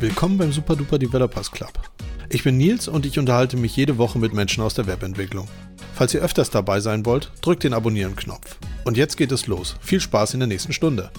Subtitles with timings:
[0.00, 1.72] Willkommen beim Super Duper Developers Club.
[2.30, 5.46] Ich bin Nils und ich unterhalte mich jede Woche mit Menschen aus der Webentwicklung.
[5.94, 8.56] Falls ihr öfters dabei sein wollt, drückt den Abonnieren-Knopf.
[8.84, 9.76] Und jetzt geht es los.
[9.80, 11.10] Viel Spaß in der nächsten Stunde.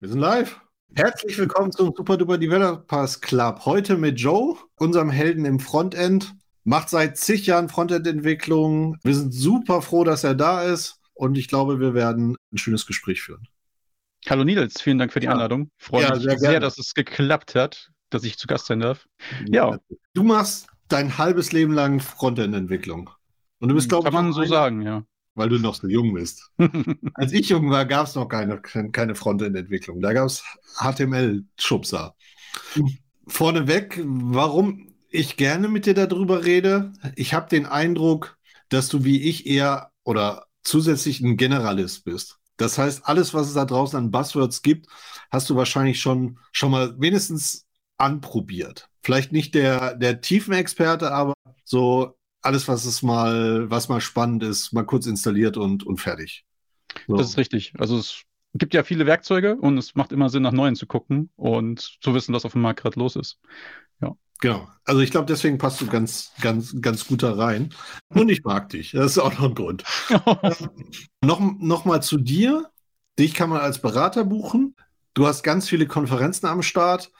[0.00, 0.61] Wir sind live.
[0.94, 3.64] Herzlich willkommen zum Super Duper Developers Club.
[3.64, 6.34] Heute mit Joe, unserem Helden im Frontend.
[6.64, 8.98] Macht seit zig Jahren Frontend-Entwicklung.
[9.02, 11.00] Wir sind super froh, dass er da ist.
[11.14, 13.48] Und ich glaube, wir werden ein schönes Gespräch führen.
[14.28, 15.32] Hallo Nils, vielen Dank für die ja.
[15.32, 15.70] Einladung.
[15.78, 19.06] Freue ja, mich sehr, sehr dass es geklappt hat, dass ich zu Gast sein darf.
[19.48, 19.78] Ja.
[20.12, 23.08] Du machst dein halbes Leben lang Frontend-Entwicklung.
[23.60, 24.14] Und du bist, glaube ich.
[24.14, 25.04] Kann man so sagen, ja.
[25.34, 26.50] Weil du noch so jung bist.
[27.14, 30.00] Als ich jung war, gab es noch keine, keine Frontend-Entwicklung.
[30.00, 30.44] Da gab es
[30.76, 32.14] HTML-Schubser.
[33.26, 36.92] Vorneweg, warum ich gerne mit dir darüber rede.
[37.16, 42.38] Ich habe den Eindruck, dass du wie ich eher oder zusätzlich ein Generalist bist.
[42.56, 44.86] Das heißt, alles, was es da draußen an Buzzwords gibt,
[45.30, 47.66] hast du wahrscheinlich schon, schon mal wenigstens
[47.98, 48.88] anprobiert.
[49.02, 54.72] Vielleicht nicht der, der Tiefenexperte, aber so alles, was es mal, was mal spannend ist,
[54.72, 56.44] mal kurz installiert und, und fertig.
[57.06, 57.16] So.
[57.16, 57.72] Das ist richtig.
[57.78, 58.22] Also es
[58.54, 62.14] gibt ja viele Werkzeuge und es macht immer Sinn, nach neuen zu gucken und zu
[62.14, 63.38] wissen, was auf dem Markt gerade los ist.
[64.00, 64.14] Ja.
[64.40, 64.68] Genau.
[64.84, 67.70] Also ich glaube, deswegen passt du ganz, ganz, ganz gut da rein.
[68.08, 68.92] Und ich mag dich.
[68.92, 69.84] Das ist auch noch ein Grund.
[71.24, 72.68] noch, noch mal zu dir.
[73.18, 74.74] Dich kann man als Berater buchen.
[75.14, 77.12] Du hast ganz viele Konferenzen am Start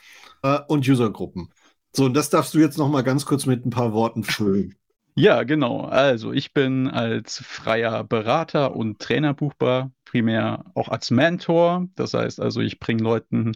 [0.43, 1.53] äh, und Usergruppen.
[1.95, 4.77] So, und das darfst du jetzt noch mal ganz kurz mit ein paar Worten füllen.
[5.15, 5.83] Ja, genau.
[5.83, 11.89] Also ich bin als freier Berater und Trainer buchbar, primär auch als Mentor.
[11.97, 13.53] Das heißt also, ich bringe Leuten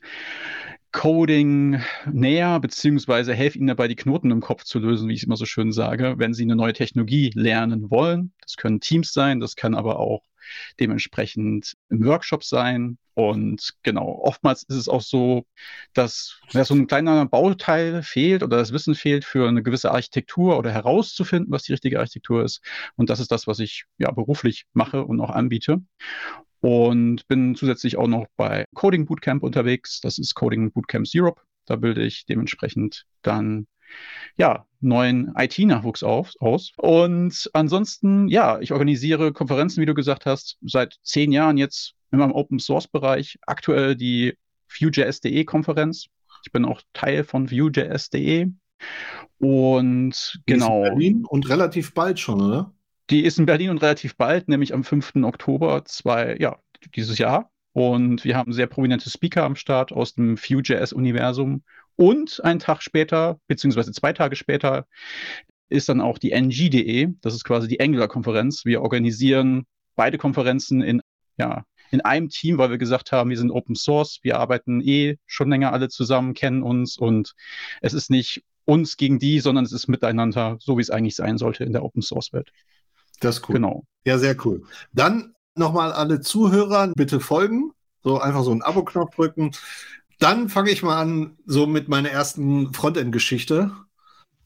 [0.97, 1.79] Coding
[2.11, 5.45] näher, beziehungsweise helfe ihnen dabei, die Knoten im Kopf zu lösen, wie ich immer so
[5.45, 8.33] schön sage, wenn sie eine neue Technologie lernen wollen.
[8.41, 10.23] Das können Teams sein, das kann aber auch
[10.81, 12.97] dementsprechend im Workshop sein.
[13.13, 15.45] Und genau, oftmals ist es auch so,
[15.93, 20.57] dass ja, so ein kleiner Bauteil fehlt oder das Wissen fehlt für eine gewisse Architektur
[20.57, 22.63] oder herauszufinden, was die richtige Architektur ist.
[22.97, 25.83] Und das ist das, was ich ja beruflich mache und auch anbiete
[26.61, 30.01] und bin zusätzlich auch noch bei Coding Bootcamp unterwegs.
[30.01, 31.43] Das ist Coding Bootcamps Europe.
[31.67, 33.67] Da bilde ich dementsprechend dann
[34.37, 36.73] ja, neuen IT-Nachwuchs aus.
[36.77, 42.19] Und ansonsten, ja, ich organisiere Konferenzen, wie du gesagt hast, seit zehn Jahren jetzt in
[42.19, 43.39] meinem Open Source Bereich.
[43.47, 44.37] Aktuell die
[44.69, 46.07] Vue.js.de Konferenz.
[46.45, 48.51] Ich bin auch Teil von Vue.js.de.
[49.39, 50.83] Und genau.
[50.83, 52.73] Berlin und relativ bald schon, oder?
[53.11, 55.17] Die ist in Berlin und relativ bald, nämlich am 5.
[55.23, 56.59] Oktober zwei, ja,
[56.95, 57.51] dieses Jahr.
[57.73, 61.63] Und wir haben sehr prominente Speaker am Start aus dem Vue.js-Universum.
[61.97, 64.87] Und einen Tag später, beziehungsweise zwei Tage später,
[65.69, 67.09] ist dann auch die NG.de.
[67.21, 68.65] Das ist quasi die Angular-Konferenz.
[68.65, 71.03] Wir organisieren beide Konferenzen in,
[71.39, 75.17] ja, in einem Team, weil wir gesagt haben, wir sind Open Source, wir arbeiten eh
[75.27, 77.35] schon länger alle zusammen, kennen uns und
[77.81, 81.39] es ist nicht uns gegen die, sondern es ist miteinander, so wie es eigentlich sein
[81.39, 82.51] sollte in der Open Source Welt.
[83.21, 83.55] Das ist cool.
[83.55, 83.85] Genau.
[84.05, 84.63] Ja, sehr cool.
[84.93, 87.73] Dann nochmal alle Zuhörer bitte folgen.
[88.03, 89.53] So einfach so einen Abo-Knopf drücken.
[90.19, 93.73] Dann fange ich mal an, so mit meiner ersten Frontend-Geschichte.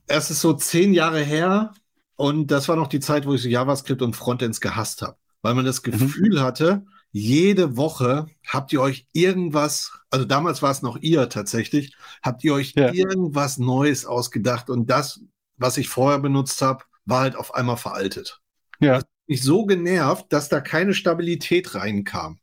[0.07, 1.75] Es ist so zehn Jahre her
[2.17, 5.55] und das war noch die Zeit, wo ich so JavaScript und Frontends gehasst habe, weil
[5.55, 5.93] man das mhm.
[5.93, 6.41] Gefühl mhm.
[6.41, 12.45] hatte, jede Woche habt ihr euch irgendwas, also damals war es noch ihr tatsächlich, habt
[12.45, 12.93] ihr euch ja.
[12.93, 15.21] irgendwas Neues ausgedacht und das,
[15.57, 18.40] was ich vorher benutzt habe, war halt auf einmal veraltet.
[18.81, 19.03] Ja.
[19.27, 22.41] Mich so genervt, dass da keine Stabilität reinkam.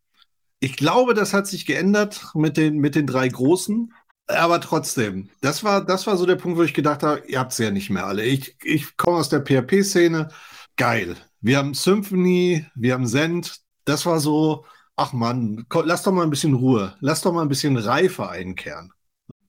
[0.59, 3.93] Ich glaube, das hat sich geändert mit den, mit den drei Großen.
[4.27, 7.53] Aber trotzdem, das war, das war so der Punkt, wo ich gedacht habe, ihr habt
[7.53, 8.25] es ja nicht mehr alle.
[8.25, 10.29] Ich, ich komme aus der PHP-Szene.
[10.75, 11.15] Geil.
[11.39, 13.61] Wir haben Symphony, wir haben Send.
[13.85, 14.65] Das war so,
[14.97, 16.95] ach man, lass doch mal ein bisschen Ruhe.
[16.99, 18.91] Lass doch mal ein bisschen Reife einkehren.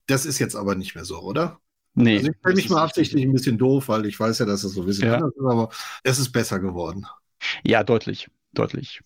[0.07, 1.61] Das ist jetzt aber nicht mehr so, oder?
[1.99, 2.19] Nee.
[2.19, 4.73] Also ich stelle mich mal absichtlich ein bisschen doof, weil ich weiß ja, dass es
[4.73, 5.15] so ein bisschen ja.
[5.17, 5.69] anders ist, aber
[6.05, 7.07] es ist besser geworden.
[7.65, 9.01] Ja, deutlich, deutlich.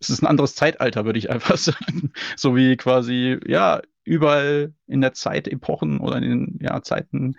[0.00, 2.12] Es ist ein anderes Zeitalter, würde ich einfach sagen.
[2.36, 7.36] so wie quasi, ja, überall in der Zeit, Epochen oder in den ja, Zeiten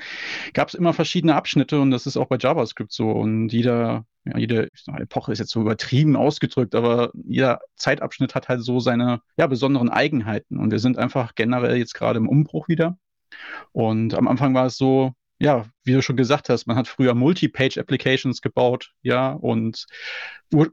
[0.54, 3.10] gab es immer verschiedene Abschnitte und das ist auch bei JavaScript so.
[3.10, 8.64] Und jeder, ja, jede Epoche ist jetzt so übertrieben ausgedrückt, aber jeder Zeitabschnitt hat halt
[8.64, 10.60] so seine ja, besonderen Eigenheiten.
[10.60, 12.98] Und wir sind einfach generell jetzt gerade im Umbruch wieder.
[13.72, 17.16] Und am Anfang war es so, ja, wie du schon gesagt hast, man hat früher
[17.16, 19.86] Multi-Page-Applications gebaut, ja, und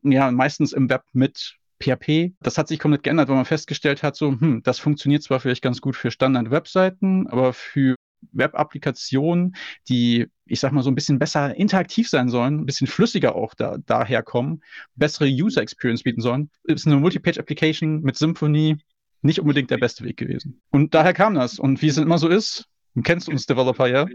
[0.02, 2.32] ja, meistens im Web mit PHP.
[2.40, 5.62] Das hat sich komplett geändert, weil man festgestellt hat, so, hm, das funktioniert zwar vielleicht
[5.62, 7.96] ganz gut für Standard-Webseiten, aber für
[8.32, 9.54] Web-Applikationen,
[9.88, 13.54] die, ich sag mal, so ein bisschen besser interaktiv sein sollen, ein bisschen flüssiger auch
[13.54, 14.62] da, daherkommen,
[14.94, 18.78] bessere User Experience bieten sollen, ist eine Multipage-Application mit Symfony
[19.26, 20.60] nicht unbedingt der beste Weg gewesen.
[20.70, 21.58] Und daher kam das.
[21.58, 24.06] Und wie es immer so ist, du kennst uns Developer ja,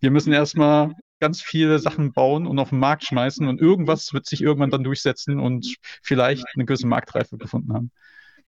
[0.00, 4.26] wir müssen erstmal ganz viele Sachen bauen und auf den Markt schmeißen und irgendwas wird
[4.26, 7.90] sich irgendwann dann durchsetzen und vielleicht eine gewisse Marktreife gefunden haben.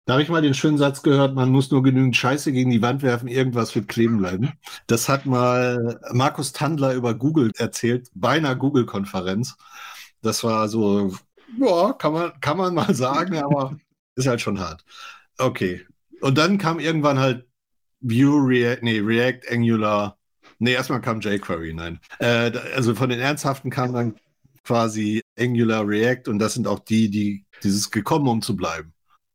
[0.06, 2.82] Da habe ich mal den schönen Satz gehört, man muss nur genügend Scheiße gegen die
[2.82, 4.52] Wand werfen, irgendwas wird kleben bleiben.
[4.86, 9.56] Das hat mal Markus Tandler über Google erzählt, bei einer Google-Konferenz.
[10.22, 11.14] Das war so,
[11.58, 13.76] ja, kann man, kann man mal sagen, aber
[14.16, 14.84] ist halt schon hart.
[15.38, 15.86] Okay.
[16.20, 17.46] Und dann kam irgendwann halt
[18.00, 20.18] Vue, React, nee, React, Angular.
[20.58, 22.00] Nee, erstmal kam jQuery, nein.
[22.18, 24.14] Äh, also von den Ernsthaften kam dann
[24.64, 28.92] quasi Angular, React und das sind auch die, die dieses gekommen, um zu bleiben.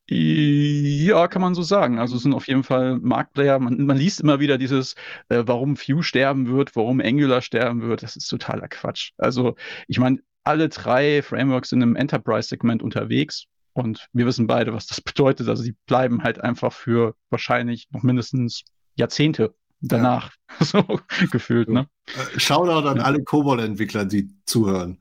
[0.08, 1.98] Ja, kann man so sagen.
[1.98, 3.58] Also es sind auf jeden Fall Marktplayer.
[3.58, 4.94] Man, man liest immer wieder dieses,
[5.30, 8.04] äh, warum Vue sterben wird, warum Angular sterben wird.
[8.04, 9.14] Das ist totaler Quatsch.
[9.18, 9.56] Also
[9.88, 15.02] ich meine, alle drei Frameworks sind im Enterprise-Segment unterwegs und wir wissen beide, was das
[15.02, 15.50] bedeutet.
[15.50, 18.64] Also sie bleiben halt einfach für wahrscheinlich noch mindestens
[18.96, 20.66] Jahrzehnte danach ja.
[20.66, 21.00] so
[21.32, 21.70] gefühlt.
[21.70, 21.88] Ne?
[22.08, 25.00] Äh, Shoutout an alle Cobol-Entwickler, die zuhören.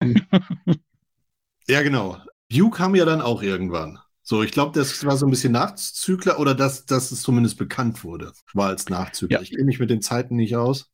[1.66, 2.18] ja, genau.
[2.50, 3.98] Vue kam ja dann auch irgendwann.
[4.22, 8.04] So, ich glaube, das war so ein bisschen Nachzügler oder dass, dass es zumindest bekannt
[8.04, 9.38] wurde, war als Nachzügler.
[9.38, 9.42] Ja.
[9.42, 10.90] Ich kenne mich mit den Zeiten nicht aus.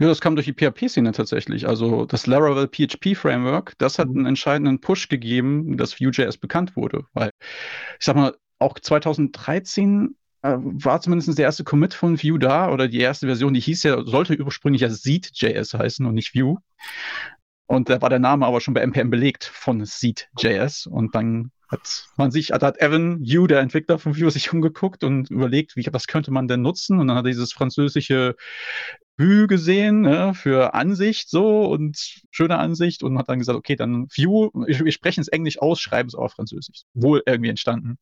[0.00, 1.68] Ja, das kam durch die PHP-Szene tatsächlich.
[1.68, 4.18] Also das Laravel PHP Framework, das hat mhm.
[4.18, 7.04] einen entscheidenden Push gegeben, dass Vue.js bekannt wurde.
[7.12, 7.30] Weil,
[7.98, 12.88] ich sag mal, auch 2013 äh, war zumindest der erste Commit von Vue da oder
[12.88, 16.58] die erste Version, die hieß ja, sollte ursprünglich ja Seed.js heißen und nicht Vue.
[17.66, 20.86] Und da war der Name aber schon bei NPM belegt von Seed.js.
[20.86, 25.02] Und dann hat man sich, also hat Evan Yu, der Entwickler von Vue, sich umgeguckt
[25.02, 26.98] und überlegt, wie, was könnte man denn nutzen?
[26.98, 28.36] Und dann hat er dieses französische
[29.16, 34.08] Vue gesehen ne, für Ansicht so und schöne Ansicht und hat dann gesagt, okay, dann
[34.08, 36.82] Vue, wir sprechen es Englisch aus, schreiben es auf Französisch.
[36.94, 37.98] Wohl irgendwie entstanden.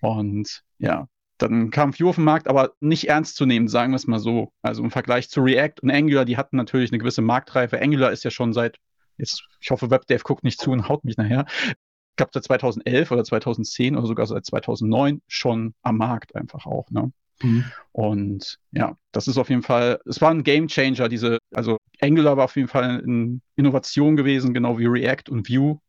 [0.00, 3.96] Und ja, dann kam Vue auf den Markt, aber nicht ernst zu nehmen, sagen wir
[3.96, 4.52] es mal so.
[4.62, 7.80] Also im Vergleich zu React und Angular, die hatten natürlich eine gewisse Marktreife.
[7.80, 8.78] Angular ist ja schon seit,
[9.16, 11.46] jetzt, ich hoffe, WebDev guckt nicht zu und haut mich nachher.
[11.66, 16.90] Ich glaube, seit 2011 oder 2010 oder sogar seit 2009 schon am Markt einfach auch.
[16.90, 17.12] Ne?
[17.42, 17.64] Mhm.
[17.92, 22.36] Und ja, das ist auf jeden Fall, es war ein Game Changer, diese, also Angular
[22.36, 25.80] war auf jeden Fall eine Innovation gewesen, genau wie React und Vue.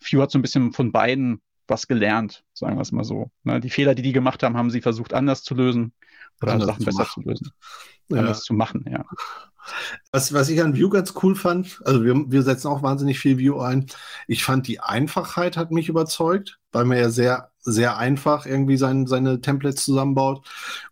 [0.00, 3.30] Vue hat so ein bisschen von beiden was gelernt, sagen wir es mal so.
[3.42, 3.60] Ne?
[3.60, 5.92] Die Fehler, die die gemacht haben, haben sie versucht anders zu lösen
[6.40, 7.22] oder anders Sachen besser machen.
[7.22, 7.50] zu lösen.
[8.08, 8.18] Ja.
[8.18, 9.04] Anders zu machen, ja.
[10.12, 13.40] Was, was ich an Vue ganz cool fand, also wir, wir setzen auch wahnsinnig viel
[13.40, 13.86] Vue ein.
[14.28, 19.06] Ich fand die Einfachheit hat mich überzeugt, weil man ja sehr, sehr einfach irgendwie sein,
[19.06, 20.46] seine Templates zusammenbaut.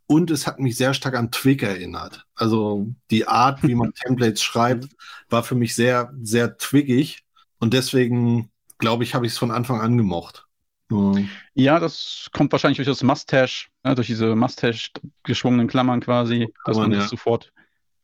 [0.07, 2.27] Und es hat mich sehr stark an Twig erinnert.
[2.35, 4.89] Also die Art, wie man Templates schreibt,
[5.31, 7.25] war für mich sehr, sehr twiggig.
[7.59, 10.47] Und deswegen, glaube ich, habe ich es von Anfang an gemocht.
[10.91, 11.31] Mhm.
[11.55, 14.91] Ja, das kommt wahrscheinlich durch das Mustache, ja, durch diese Mustache
[15.23, 17.53] geschwungenen Klammern quasi, dass man, man das sofort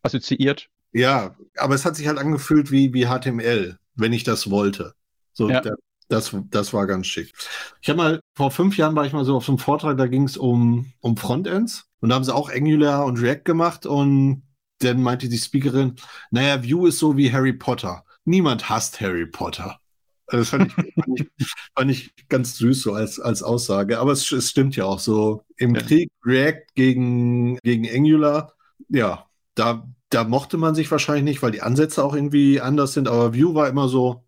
[0.03, 0.69] assoziiert.
[0.93, 4.95] Ja, aber es hat sich halt angefühlt wie, wie HTML, wenn ich das wollte.
[5.33, 5.61] So, ja.
[5.61, 5.77] der,
[6.11, 7.33] das, das war ganz schick.
[7.81, 10.09] Ich habe mal, vor fünf Jahren war ich mal so auf so einem Vortrag, da
[10.09, 14.43] ging es um, um Frontends und da haben sie auch Angular und React gemacht und
[14.81, 15.95] dann meinte die Speakerin,
[16.31, 18.05] naja, Vue ist so wie Harry Potter.
[18.25, 19.79] Niemand hasst Harry Potter.
[20.27, 23.99] Das fand ich, fand ich, fand ich, ganz süß so als, als Aussage.
[23.99, 25.45] Aber es, es stimmt ja auch so.
[25.57, 25.83] Im ja.
[25.83, 28.55] Krieg React gegen, gegen Angular,
[28.89, 33.07] ja, da, da mochte man sich wahrscheinlich nicht, weil die Ansätze auch irgendwie anders sind.
[33.07, 34.25] Aber View war immer so,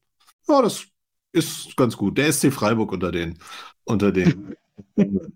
[0.48, 0.91] ja, das
[1.32, 2.18] ist ganz gut.
[2.18, 3.38] Der SC Freiburg unter den,
[3.84, 4.54] unter den.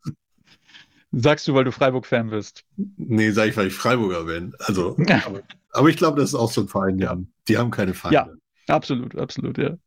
[1.13, 2.65] Sagst du, weil du Freiburg-Fan bist?
[2.97, 4.55] Nee, sag ich, weil ich Freiburger bin.
[4.59, 7.71] Also, aber, aber, ich glaube, das ist auch so ein Verein, die haben, die haben
[7.71, 8.15] keine Feinde.
[8.15, 8.29] Ja,
[8.75, 9.79] absolut, absolut, ja.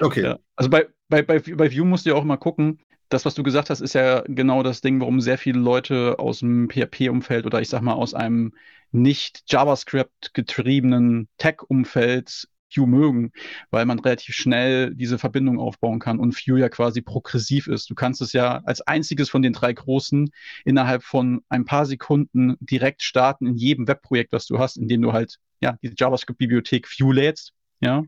[0.00, 0.22] Okay.
[0.22, 0.38] Ja.
[0.56, 2.78] Also bei, bei, bei, bei Vue musst du ja auch mal gucken,
[3.08, 6.40] das, was du gesagt hast, ist ja genau das Ding, warum sehr viele Leute aus
[6.40, 8.52] dem PHP-Umfeld oder ich sag mal aus einem
[8.92, 13.32] nicht JavaScript getriebenen Tech-Umfeld Vue mögen,
[13.70, 17.90] weil man relativ schnell diese Verbindung aufbauen kann und Vue ja quasi progressiv ist.
[17.90, 20.30] Du kannst es ja als einziges von den drei großen
[20.64, 25.12] innerhalb von ein paar Sekunden direkt starten in jedem Webprojekt, was du hast, indem du
[25.12, 28.04] halt ja diese JavaScript-Bibliothek Vue lädst ja,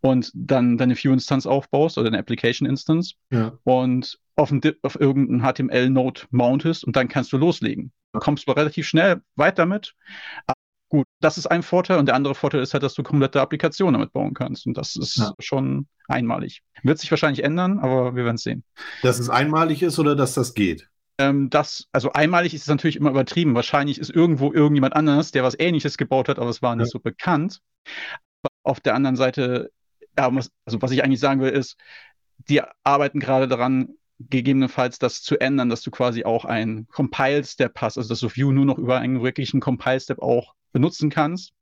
[0.00, 3.58] und dann deine View-Instanz aufbaust oder eine Application-Instance ja.
[3.64, 7.92] und auf, ein, auf irgendeinen HTML-Node mountest und dann kannst du loslegen.
[8.12, 9.94] Du kommst zwar relativ schnell weit damit,
[10.92, 13.94] gut, das ist ein Vorteil und der andere Vorteil ist halt, dass du komplette Applikationen
[13.94, 15.32] damit bauen kannst und das ist ja.
[15.38, 16.60] schon einmalig.
[16.82, 18.62] Wird sich wahrscheinlich ändern, aber wir werden es sehen.
[19.00, 20.90] Dass es einmalig ist oder dass das geht?
[21.16, 23.54] Ähm, das, also einmalig ist es natürlich immer übertrieben.
[23.54, 26.90] Wahrscheinlich ist irgendwo irgendjemand anders, der was Ähnliches gebaut hat, aber es war nicht ja.
[26.90, 27.62] so bekannt.
[28.62, 29.70] Auf der anderen Seite,
[30.18, 31.78] ja, was, also was ich eigentlich sagen will, ist,
[32.36, 37.96] die arbeiten gerade daran, gegebenenfalls das zu ändern, dass du quasi auch ein Compile-Step hast,
[37.96, 41.52] also dass du View nur noch über einen wirklichen Compile-Step auch benutzen kannst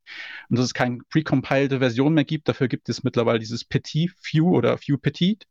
[0.48, 2.48] und dass es keine precompiled Version mehr gibt.
[2.48, 5.46] Dafür gibt es mittlerweile dieses Petit View oder View Petit.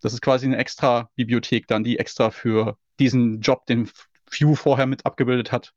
[0.00, 3.90] Das ist quasi eine extra Bibliothek dann, die extra für diesen Job, den
[4.30, 5.72] View vorher mit abgebildet hat,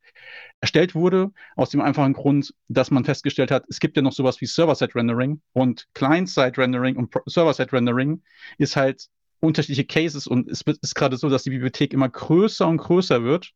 [0.61, 1.31] erstellt wurde.
[1.55, 5.41] Aus dem einfachen Grund, dass man festgestellt hat, es gibt ja noch sowas wie Server-Side-Rendering
[5.53, 8.21] und Client-Side-Rendering und Server-Side-Rendering
[8.57, 9.07] ist halt
[9.39, 13.53] unterschiedliche Cases und es ist gerade so, dass die Bibliothek immer größer und größer wird,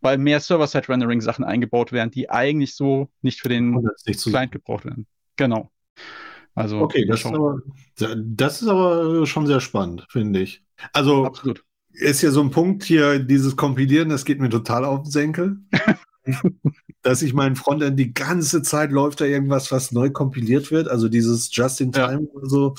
[0.00, 5.06] weil mehr Server-Side-Rendering-Sachen eingebaut werden, die eigentlich so nicht für den nicht Client gebraucht werden.
[5.36, 5.70] Genau.
[6.54, 7.60] Also, okay, das ist, aber,
[7.96, 10.62] das ist aber schon sehr spannend, finde ich.
[10.92, 11.64] Also, Absolut.
[11.92, 15.58] ist ja so ein Punkt hier, dieses Kompilieren, das geht mir total auf den Senkel.
[17.02, 21.08] dass ich meinen Frontend die ganze Zeit läuft da irgendwas, was neu kompiliert wird, also
[21.08, 22.30] dieses Just-in-Time ja.
[22.32, 22.74] oder so,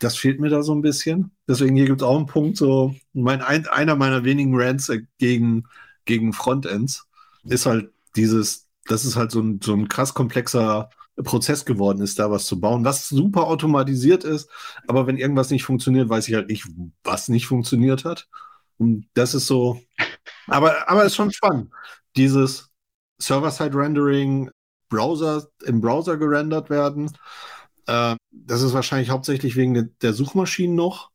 [0.00, 1.30] das fehlt mir da so ein bisschen.
[1.48, 5.64] Deswegen hier gibt es auch einen Punkt, so mein, ein, einer meiner wenigen Rants gegen,
[6.04, 7.06] gegen Frontends
[7.44, 12.18] ist halt dieses, das ist halt so ein, so ein krass komplexer Prozess geworden ist,
[12.18, 14.48] da was zu bauen, was super automatisiert ist,
[14.88, 16.66] aber wenn irgendwas nicht funktioniert, weiß ich halt nicht,
[17.04, 18.28] was nicht funktioniert hat.
[18.78, 19.80] Und das ist so,
[20.46, 21.70] aber, aber ist schon spannend.
[22.16, 22.70] Dieses
[23.18, 24.50] Server-Side-Rendering,
[24.88, 27.10] Browser, im Browser gerendert werden,
[27.86, 31.10] äh, das ist wahrscheinlich hauptsächlich wegen der Suchmaschinen noch.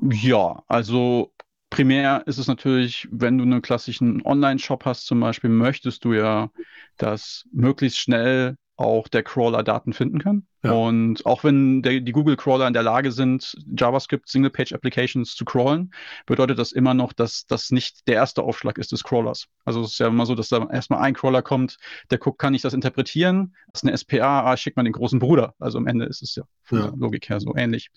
[0.00, 1.32] Ja, also
[1.72, 6.50] primär ist es natürlich, wenn du einen klassischen Online-Shop hast zum Beispiel, möchtest du ja,
[6.98, 10.46] dass möglichst schnell auch der Crawler Daten finden kann.
[10.62, 10.72] Ja.
[10.72, 15.92] Und auch wenn der, die Google-Crawler in der Lage sind, JavaScript Single-Page-Applications zu crawlen,
[16.26, 19.46] bedeutet das immer noch, dass das nicht der erste Aufschlag ist des Crawlers.
[19.64, 21.78] Also es ist ja immer so, dass da erstmal ein Crawler kommt,
[22.10, 23.54] der guckt, kann ich das interpretieren?
[23.72, 25.54] Das ist eine SPA, ah, schickt man den großen Bruder.
[25.58, 26.86] Also am Ende ist es ja von ja.
[26.88, 27.90] der Logik her so ähnlich.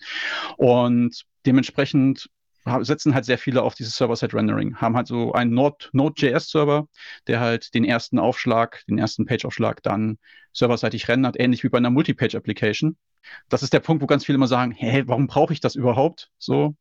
[0.56, 2.28] Und dementsprechend
[2.80, 6.88] setzen halt sehr viele auf dieses Server-Side-Rendering, haben halt so einen Node.js-Server,
[7.26, 10.18] der halt den ersten Aufschlag, den ersten Page-Aufschlag dann
[10.52, 12.96] serverseitig rendert, ähnlich wie bei einer Multi-Page-Application.
[13.48, 16.30] Das ist der Punkt, wo ganz viele immer sagen, hey, warum brauche ich das überhaupt?
[16.38, 16.76] So.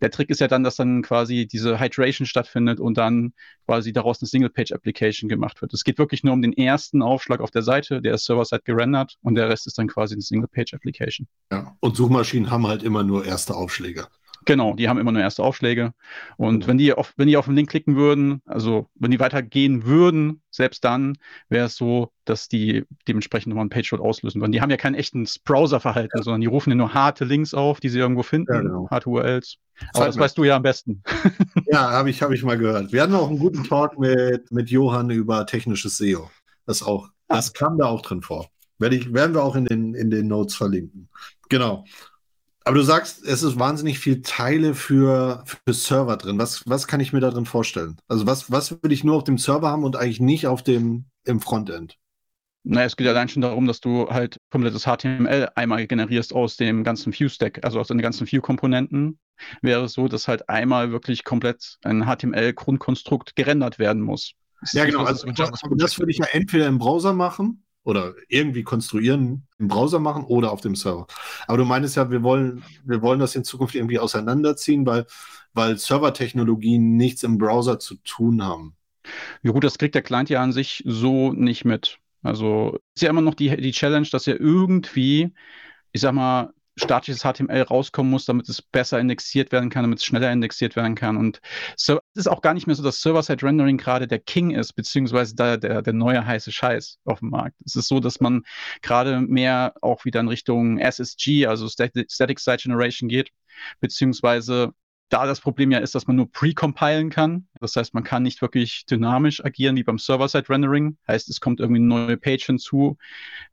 [0.00, 3.32] Der Trick ist ja dann, dass dann quasi diese Hydration stattfindet und dann
[3.66, 5.74] quasi daraus eine Single-Page-Application gemacht wird.
[5.74, 9.16] Es geht wirklich nur um den ersten Aufschlag auf der Seite, der ist server-side gerendert
[9.22, 11.26] und der Rest ist dann quasi eine Single-Page-Application.
[11.50, 14.06] Ja, und Suchmaschinen haben halt immer nur erste Aufschläge.
[14.48, 15.92] Genau, die haben immer nur erste Aufschläge.
[16.38, 19.84] Und wenn die auf, wenn die auf den Link klicken würden, also wenn die weitergehen
[19.84, 21.18] würden, selbst dann
[21.50, 24.52] wäre es so, dass die dementsprechend nochmal einen Page-Load auslösen würden.
[24.52, 26.22] Die haben ja kein echtes Browser-Verhalten, ja.
[26.22, 28.88] sondern die rufen ja nur harte Links auf, die sie irgendwo finden, ja, genau.
[28.90, 29.58] harte URLs.
[29.92, 31.02] Aber das weißt du ja am besten.
[31.70, 32.90] Ja, habe ich, hab ich mal gehört.
[32.90, 36.30] Wir hatten auch einen guten Talk mit, mit Johann über technisches SEO.
[36.64, 38.48] Das auch, das kam da auch drin vor.
[38.78, 41.10] Werde ich, werden wir auch in den, in den Notes verlinken.
[41.50, 41.84] Genau.
[42.68, 46.36] Aber du sagst, es ist wahnsinnig viel Teile für, für Server drin.
[46.36, 47.96] Was, was kann ich mir da drin vorstellen?
[48.08, 51.06] Also was, was würde ich nur auf dem Server haben und eigentlich nicht auf dem
[51.24, 51.96] im Frontend?
[52.64, 56.84] Naja, es geht allein schon darum, dass du halt komplettes HTML einmal generierst aus dem
[56.84, 59.18] ganzen View-Stack, also aus den ganzen View-Komponenten.
[59.62, 64.34] Wäre es so, dass halt einmal wirklich komplett ein HTML-Grundkonstrukt gerendert werden muss.
[64.72, 65.04] Ja, genau.
[65.04, 69.98] Also, das, das würde ich ja entweder im Browser machen oder irgendwie konstruieren, im Browser
[69.98, 71.06] machen oder auf dem Server.
[71.46, 75.06] Aber du meinst ja, wir wollen, wir wollen das in Zukunft irgendwie auseinanderziehen, weil,
[75.54, 78.76] weil Servertechnologien nichts im Browser zu tun haben.
[79.42, 81.98] Ja gut, das kriegt der Client ja an sich so nicht mit.
[82.22, 85.32] Also ist ja immer noch die, die Challenge, dass er irgendwie,
[85.92, 90.04] ich sag mal, statisches HTML rauskommen muss, damit es besser indexiert werden kann, damit es
[90.04, 91.16] schneller indexiert werden kann.
[91.16, 91.40] Und
[91.76, 95.34] so, es ist auch gar nicht mehr so, dass Server-Side-Rendering gerade der King ist, beziehungsweise
[95.34, 97.56] da der, der neue heiße Scheiß auf dem Markt.
[97.64, 98.42] Es ist so, dass man
[98.82, 103.30] gerade mehr auch wieder in Richtung SSG, also Static, Site Generation geht,
[103.80, 104.72] beziehungsweise
[105.08, 107.48] da das Problem ja ist, dass man nur pre-compilen kann.
[107.60, 110.98] Das heißt, man kann nicht wirklich dynamisch agieren wie beim Server-Side-Rendering.
[111.06, 112.98] Heißt, es kommt irgendwie eine neue Page hinzu.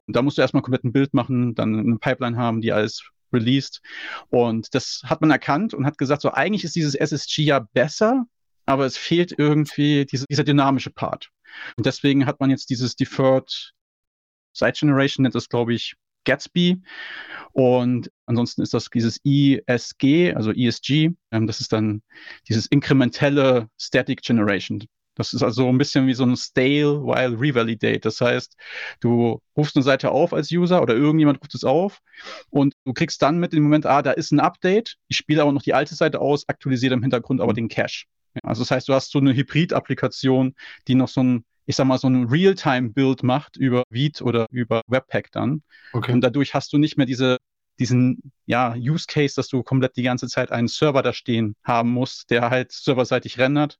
[0.05, 3.09] Und da musst du erstmal komplett ein Bild machen, dann eine Pipeline haben, die alles
[3.35, 3.81] released.
[4.29, 8.25] Und das hat man erkannt und hat gesagt, so eigentlich ist dieses SSG ja besser,
[8.65, 11.29] aber es fehlt irgendwie diese, dieser dynamische Part.
[11.77, 13.73] Und deswegen hat man jetzt dieses Deferred
[14.53, 16.81] Site Generation, nennt das, glaube ich, Gatsby.
[17.53, 21.11] Und ansonsten ist das dieses ISG, also ESG.
[21.31, 22.01] Ähm, das ist dann
[22.49, 24.83] dieses inkrementelle Static Generation.
[25.15, 28.01] Das ist also ein bisschen wie so ein Stale while Revalidate.
[28.01, 28.55] Das heißt,
[28.99, 31.99] du rufst eine Seite auf als User oder irgendjemand ruft es auf
[32.49, 34.97] und du kriegst dann mit dem Moment, ah, da ist ein Update.
[35.07, 38.05] Ich spiele aber noch die alte Seite aus, aktualisiere im Hintergrund aber den Cache.
[38.43, 40.55] Also das heißt, du hast so eine Hybrid-Applikation,
[40.87, 44.81] die noch so ein, ich sag mal, so ein Realtime-Build macht über Vite oder über
[44.87, 45.63] Webpack dann.
[45.93, 46.11] Okay.
[46.11, 47.37] Und dadurch hast du nicht mehr diese,
[47.79, 51.91] diesen ja, Use Case, dass du komplett die ganze Zeit einen Server da stehen haben
[51.91, 53.77] musst, der halt serverseitig rendert.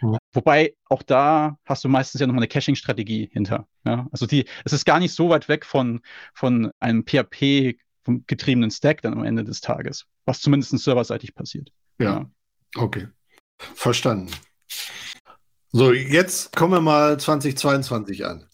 [0.00, 0.18] Mhm.
[0.32, 3.66] Wobei auch da hast du meistens ja nochmal eine Caching-Strategie hinter.
[3.84, 4.06] Ja?
[4.12, 6.00] Also die, es ist gar nicht so weit weg von,
[6.34, 7.78] von einem PHP
[8.26, 11.72] getriebenen Stack dann am Ende des Tages, was zumindest serverseitig passiert.
[11.98, 12.04] Ja.
[12.04, 12.30] ja.
[12.76, 13.08] Okay.
[13.58, 14.30] Verstanden.
[15.72, 18.46] So, jetzt kommen wir mal 2022 an.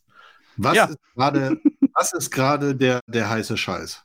[0.56, 0.84] Was ja.
[0.86, 1.60] ist gerade,
[1.94, 4.04] was ist gerade der, der heiße Scheiß?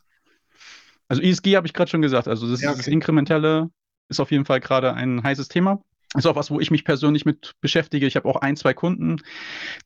[1.08, 2.28] Also ESG habe ich gerade schon gesagt.
[2.28, 2.78] Also das, ja, okay.
[2.78, 3.70] das Inkrementelle
[4.10, 5.82] ist auf jeden Fall gerade ein heißes Thema.
[6.16, 8.08] Ist auch was, wo ich mich persönlich mit beschäftige.
[8.08, 9.18] Ich habe auch ein, zwei Kunden,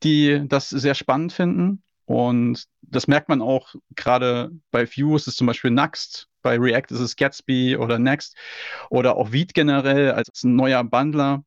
[0.02, 1.82] die das sehr spannend finden.
[2.04, 6.90] Und das merkt man auch gerade bei Vue ist es zum Beispiel Next, bei React
[6.90, 8.36] ist es Gatsby oder Next
[8.90, 11.44] oder auch Vite generell als ein neuer Bundler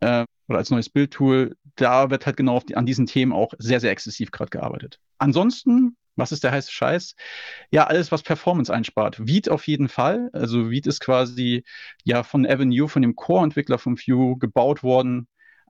[0.00, 1.56] äh, oder als neues Bildtool.
[1.74, 5.00] Da wird halt genau die, an diesen Themen auch sehr, sehr exzessiv gerade gearbeitet.
[5.18, 7.14] Ansonsten was ist der heiße Scheiß?
[7.70, 9.26] Ja, alles, was Performance einspart.
[9.26, 10.30] Vite auf jeden Fall.
[10.32, 11.64] Also Vite ist quasi
[12.04, 15.28] ja von Avenue, von dem Core-Entwickler von Vue, gebaut worden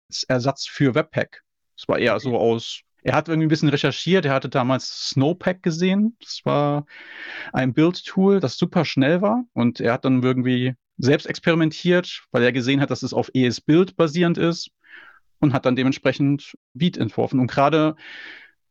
[0.09, 1.43] als Ersatz für Webpack.
[1.77, 4.25] Es war eher so aus er hat irgendwie ein bisschen recherchiert.
[4.25, 6.17] Er hatte damals Snowpack gesehen.
[6.21, 6.87] Das war
[7.53, 9.45] ein Build-Tool, das super schnell war.
[9.53, 13.97] Und er hat dann irgendwie selbst experimentiert, weil er gesehen hat, dass es auf ES-Build
[13.97, 14.71] basierend ist
[15.39, 17.39] und hat dann dementsprechend Vite entworfen.
[17.39, 17.95] Und gerade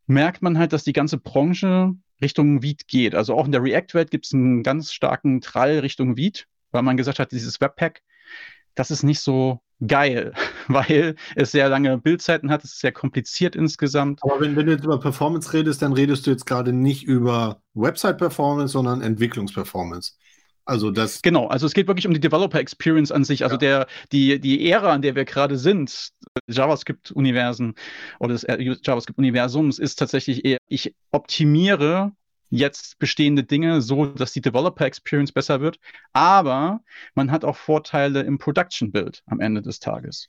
[0.06, 3.14] merkt man halt, dass die ganze Branche Richtung Vite geht.
[3.14, 6.96] Also auch in der React-Welt gibt es einen ganz starken Trall Richtung Vite, weil man
[6.96, 8.02] gesagt hat, dieses Webpack,
[8.74, 10.32] das ist nicht so geil,
[10.68, 14.20] weil es sehr lange Bildzeiten hat, es ist sehr kompliziert insgesamt.
[14.22, 17.60] Aber wenn, wenn du jetzt über Performance redest, dann redest du jetzt gerade nicht über
[17.74, 20.12] Website-Performance, sondern Entwicklungsperformance.
[20.66, 21.22] Also das.
[21.22, 23.58] Genau, also es geht wirklich um die Developer Experience an sich, also ja.
[23.58, 26.10] der, die, die Ära, in der wir gerade sind,
[26.48, 27.74] JavaScript-Universen
[28.18, 28.46] oder des
[28.82, 32.12] JavaScript-Universums ist tatsächlich eher, ich optimiere
[32.50, 35.78] jetzt bestehende Dinge so, dass die Developer Experience besser wird.
[36.12, 36.80] Aber
[37.14, 40.28] man hat auch Vorteile im Production Build am Ende des Tages.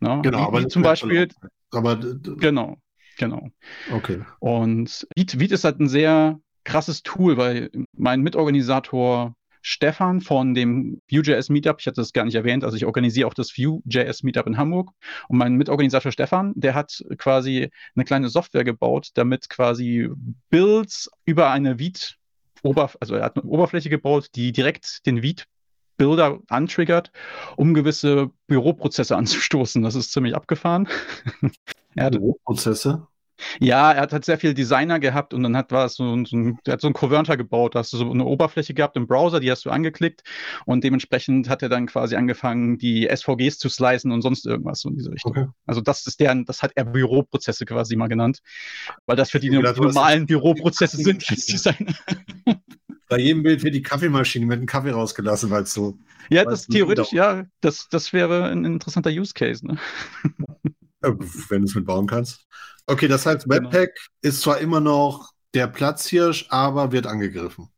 [0.00, 0.20] Ne?
[0.22, 1.28] Genau, aber wie zum Beispiel.
[1.70, 2.76] Aber genau,
[3.18, 3.48] genau.
[3.92, 4.22] Okay.
[4.38, 11.48] Und Vite ist halt ein sehr krasses Tool, weil mein Mitorganisator Stefan von dem Vue.js
[11.48, 11.80] Meetup.
[11.80, 12.64] Ich hatte das gar nicht erwähnt.
[12.64, 14.90] Also ich organisiere auch das Vue.js Meetup in Hamburg.
[15.28, 20.08] Und mein Mitorganisator Stefan, der hat quasi eine kleine Software gebaut, damit quasi
[20.50, 22.18] Builds über eine Vite
[22.62, 25.44] Oberf also er hat eine Oberfläche gebaut, die direkt den Vite
[25.96, 27.10] Builder antriggert,
[27.56, 29.82] um gewisse Büroprozesse anzustoßen.
[29.82, 30.88] Das ist ziemlich abgefahren.
[31.94, 33.06] Büroprozesse?
[33.60, 36.58] Ja, er hat halt sehr viel Designer gehabt und dann hat war so, so ein,
[36.66, 37.74] er hat so einen Converter gebaut.
[37.74, 40.22] Da hast du so eine Oberfläche gehabt im Browser, die hast du angeklickt
[40.66, 44.88] und dementsprechend hat er dann quasi angefangen, die SVGs zu slicen und sonst irgendwas so
[44.88, 45.32] in diese Richtung.
[45.32, 45.46] Okay.
[45.66, 48.40] Also das ist deren, das hat er Büroprozesse quasi mal genannt,
[49.06, 51.94] weil das für die, die normalen Büroprozesse sind als Designer.
[53.08, 55.98] Bei jedem Bild wird die Kaffeemaschine mit dem Kaffee rausgelassen, weil es so.
[56.28, 59.78] Ja, das theoretisch, ja, das, das wäre ein interessanter Use Case, ne?
[61.00, 62.46] Wenn du es mitbauen kannst.
[62.86, 63.56] Okay, das heißt, genau.
[63.56, 64.08] Webpack genau.
[64.22, 67.68] ist zwar immer noch der Platzhirsch, aber wird angegriffen.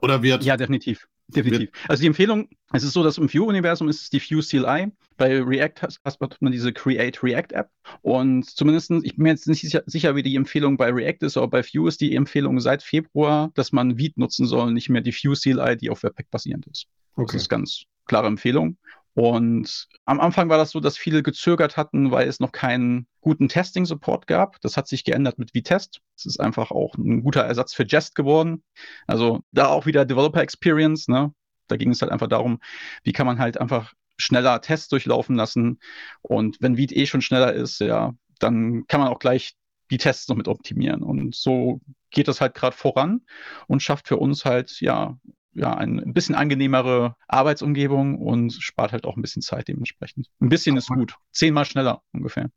[0.00, 0.44] Oder wird.
[0.44, 1.06] Ja, definitiv.
[1.28, 1.70] Definitiv.
[1.88, 4.92] Also die Empfehlung, es ist so, dass im Vue-Universum ist es die Vue CLI.
[5.16, 7.70] Bei React hat man diese Create React App.
[8.02, 11.36] Und zumindest, ich bin mir jetzt nicht sicher, sicher, wie die Empfehlung bei React ist,
[11.36, 15.00] aber bei Vue ist die Empfehlung seit Februar, dass man Vite nutzen soll, nicht mehr
[15.00, 16.86] die Vue CLI, die auf Webpack basierend ist.
[17.16, 17.32] Okay.
[17.32, 18.76] Das ist ganz klare Empfehlung.
[19.14, 23.48] Und am Anfang war das so, dass viele gezögert hatten, weil es noch keinen guten
[23.48, 24.60] Testing-Support gab.
[24.60, 26.00] Das hat sich geändert mit Vitest.
[26.16, 28.64] Es ist einfach auch ein guter Ersatz für Jest geworden.
[29.06, 31.06] Also da auch wieder Developer Experience.
[31.08, 31.32] Ne?
[31.68, 32.58] Da ging es halt einfach darum,
[33.04, 35.78] wie kann man halt einfach schneller Tests durchlaufen lassen.
[36.22, 39.54] Und wenn Vite eh schon schneller ist, ja, dann kann man auch gleich
[39.90, 41.02] die Tests noch mit optimieren.
[41.02, 43.22] Und so geht das halt gerade voran
[43.68, 45.16] und schafft für uns halt ja
[45.54, 50.28] ja, ein bisschen angenehmere Arbeitsumgebung und spart halt auch ein bisschen Zeit dementsprechend.
[50.40, 51.16] Ein bisschen ist gut.
[51.32, 52.50] Zehnmal schneller ungefähr.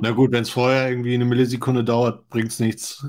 [0.00, 3.06] Na gut, wenn es vorher irgendwie eine Millisekunde dauert, bringt es nichts.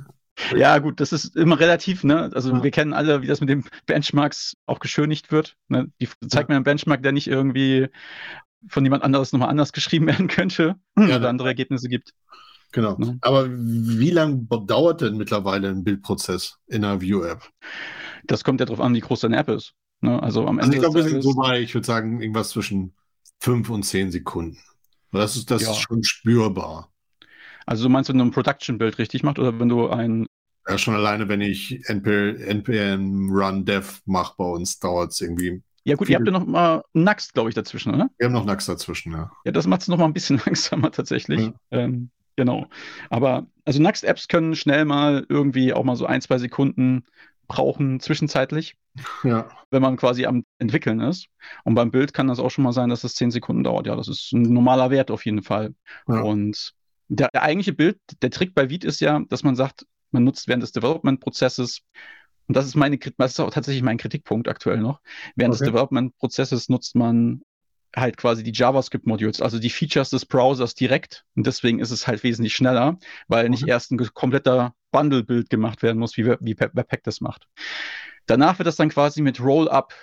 [0.55, 2.29] Ja, gut, das ist immer relativ, ne?
[2.33, 2.63] Also ja.
[2.63, 5.55] wir kennen alle, wie das mit den Benchmarks auch geschönigt wird.
[5.69, 5.91] Ne?
[6.01, 7.87] Die zeigt mir einen Benchmark, der nicht irgendwie
[8.67, 12.13] von jemand anderes nochmal anders geschrieben werden könnte ja, oder andere Ergebnisse gibt.
[12.71, 12.97] Genau.
[12.97, 13.17] Ne?
[13.21, 17.41] Aber wie lange dauert denn mittlerweile ein Bildprozess in einer View-App?
[18.25, 19.73] Das kommt ja darauf an, wie groß deine App ist.
[20.01, 20.21] Ne?
[20.21, 20.63] Also am Ende.
[20.63, 22.93] Also ich glaube, wir sind so bei, ich würde sagen, irgendwas zwischen
[23.39, 24.58] fünf und zehn Sekunden.
[25.12, 25.71] Das ist, das ja.
[25.71, 26.91] ist schon spürbar.
[27.65, 30.28] Also du meinst, wenn du ein Production-Bild richtig machst oder wenn du ein.
[30.67, 35.62] Ja, schon alleine, wenn ich npm, npm run dev mache bei uns, dauert es irgendwie
[35.84, 38.10] Ja gut, ihr habt ja noch mal Naxt, glaube ich, dazwischen, oder?
[38.17, 39.32] Wir haben noch Naxt dazwischen, ja.
[39.45, 41.41] Ja, das macht es noch mal ein bisschen langsamer tatsächlich.
[41.41, 41.54] Ja.
[41.71, 42.67] Ähm, genau.
[43.10, 47.06] Aber also Naxt-Apps können schnell mal irgendwie auch mal so ein, zwei Sekunden
[47.48, 48.76] brauchen zwischenzeitlich,
[49.24, 49.48] ja.
[49.69, 51.28] wenn man quasi am entwickeln ist.
[51.63, 53.88] Und beim Bild kann das auch schon mal sein, dass es zehn Sekunden dauert.
[53.88, 55.76] Ja, das ist ein normaler Wert auf jeden Fall.
[56.08, 56.21] Ja.
[56.21, 56.74] Und
[57.08, 60.48] der, der, eigentliche Bild, der Trick bei Vite ist ja, dass man sagt, man nutzt
[60.48, 61.82] während des Development-Prozesses
[62.48, 65.02] und das ist meine, das ist auch tatsächlich mein Kritikpunkt aktuell noch.
[65.36, 65.63] Während okay.
[65.63, 67.41] des Development-Prozesses nutzt man
[67.95, 71.25] halt quasi die JavaScript-Modules, also die Features des Browsers direkt.
[71.36, 75.97] Und deswegen ist es halt wesentlich schneller, weil nicht erst ein kompletter Bundle-Bild gemacht werden
[75.97, 77.47] muss, wie, wie Webpack das macht.
[78.25, 79.93] Danach wird das dann quasi mit Rollup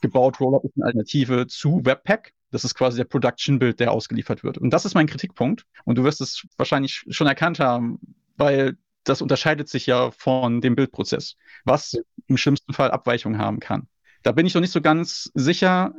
[0.00, 0.40] gebaut.
[0.40, 2.34] Rollup ist eine Alternative zu Webpack.
[2.50, 4.58] Das ist quasi der Production-Bild, der ausgeliefert wird.
[4.58, 5.66] Und das ist mein Kritikpunkt.
[5.84, 7.98] Und du wirst es wahrscheinlich schon erkannt haben,
[8.36, 13.88] weil das unterscheidet sich ja von dem Bildprozess, was im schlimmsten Fall Abweichungen haben kann.
[14.22, 15.94] Da bin ich noch nicht so ganz sicher.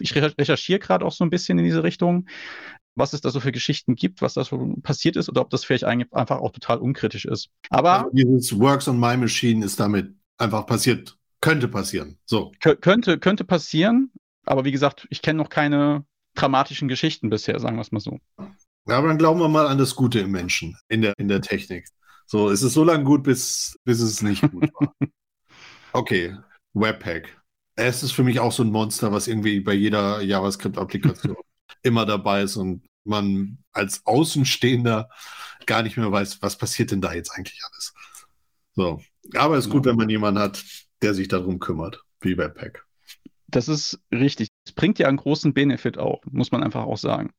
[0.00, 2.26] Ich recherchiere gerade auch so ein bisschen in diese Richtung,
[2.94, 5.64] was es da so für Geschichten gibt, was da so passiert ist oder ob das
[5.64, 7.48] vielleicht einfach auch total unkritisch ist.
[7.70, 12.18] Aber also dieses Works on My Machine ist damit einfach passiert, könnte passieren.
[12.24, 12.52] So.
[12.60, 14.10] Könnte, könnte passieren,
[14.44, 18.18] aber wie gesagt, ich kenne noch keine dramatischen Geschichten bisher, sagen wir es mal so.
[18.86, 21.40] Ja, aber dann glauben wir mal an das Gute im Menschen, in der, in der
[21.40, 21.86] Technik.
[22.26, 24.94] So, es ist so lange gut, bis, bis es nicht gut war.
[25.92, 26.36] Okay,
[26.72, 27.36] Webpack.
[27.76, 31.36] Es ist für mich auch so ein Monster, was irgendwie bei jeder JavaScript-Applikation
[31.82, 35.08] immer dabei ist und man als Außenstehender
[35.66, 37.94] gar nicht mehr weiß, was passiert denn da jetzt eigentlich alles.
[38.74, 39.00] So,
[39.34, 40.62] aber es ist gut, wenn man jemanden hat,
[41.02, 42.84] der sich darum kümmert, wie Webpack.
[43.48, 44.48] Das ist richtig.
[44.64, 47.32] Es bringt ja einen großen Benefit auch, muss man einfach auch sagen.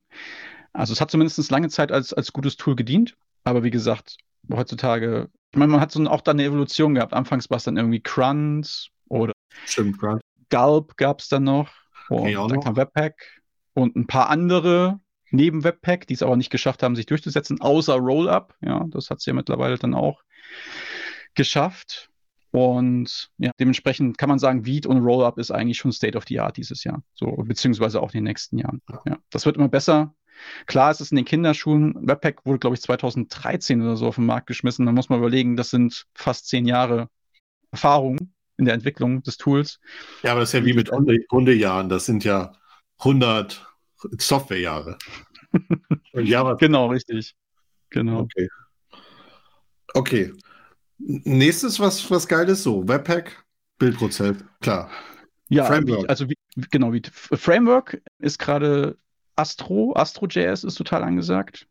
[0.74, 4.18] Also es hat zumindest lange Zeit als, als gutes Tool gedient, aber wie gesagt,
[4.52, 7.14] heutzutage, ich meine, man hat so auch dann eine Evolution gehabt.
[7.14, 9.34] Anfangs war es dann irgendwie Crunt oder
[9.66, 10.22] Stimmt, Crunt.
[10.50, 11.70] Gulp gab es dann noch.
[12.10, 12.64] Und dann noch.
[12.64, 13.42] kam Webpack
[13.74, 17.96] und ein paar andere neben Webpack, die es aber nicht geschafft haben, sich durchzusetzen, außer
[17.96, 18.54] Rollup.
[18.62, 20.22] Ja, das hat es ja mittlerweile dann auch
[21.36, 22.10] geschafft.
[22.52, 26.42] Und ja, dementsprechend kann man sagen, Veed und Rollup ist eigentlich schon State of the
[26.42, 27.02] Art dieses Jahr.
[27.14, 28.82] So, beziehungsweise auch in den nächsten Jahren.
[29.06, 30.14] Ja, das wird immer besser.
[30.66, 31.96] Klar, es ist in den Kinderschuhen.
[32.06, 34.86] Webpack wurde, glaube ich, 2013 oder so auf den Markt geschmissen.
[34.86, 37.08] Da muss man überlegen, das sind fast zehn Jahre
[37.72, 38.18] Erfahrung
[38.62, 39.80] in der Entwicklung des Tools.
[40.24, 41.90] Ja, aber das ist ja wie mit Hundejahren.
[41.90, 42.54] Das sind ja
[43.00, 43.68] 100
[44.20, 44.98] Softwarejahre.
[46.14, 47.36] Java genau, richtig.
[47.90, 48.22] Genau.
[48.22, 48.48] Okay.
[49.94, 50.34] Okay.
[51.00, 53.44] Nächstes, was, was geil ist, so Webpack,
[53.80, 54.90] Bildprozess, klar.
[55.50, 56.08] Ja, Framework.
[56.08, 56.38] Also wie,
[56.70, 58.96] genau, wie Framework ist gerade
[59.36, 61.68] Astro, AstroJS ist total angesagt.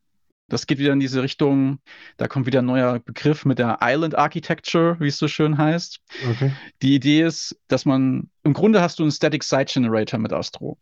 [0.50, 1.78] Das geht wieder in diese Richtung,
[2.18, 6.00] da kommt wieder ein neuer Begriff mit der Island Architecture, wie es so schön heißt.
[6.30, 6.52] Okay.
[6.82, 10.78] Die Idee ist, dass man, im Grunde hast du einen Static Site Generator mit Astro,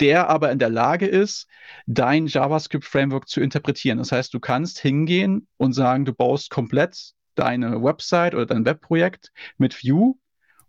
[0.00, 1.46] der aber in der Lage ist,
[1.86, 3.98] dein JavaScript-Framework zu interpretieren.
[3.98, 9.32] Das heißt, du kannst hingehen und sagen, du baust komplett deine Website oder dein Webprojekt
[9.58, 10.16] mit Vue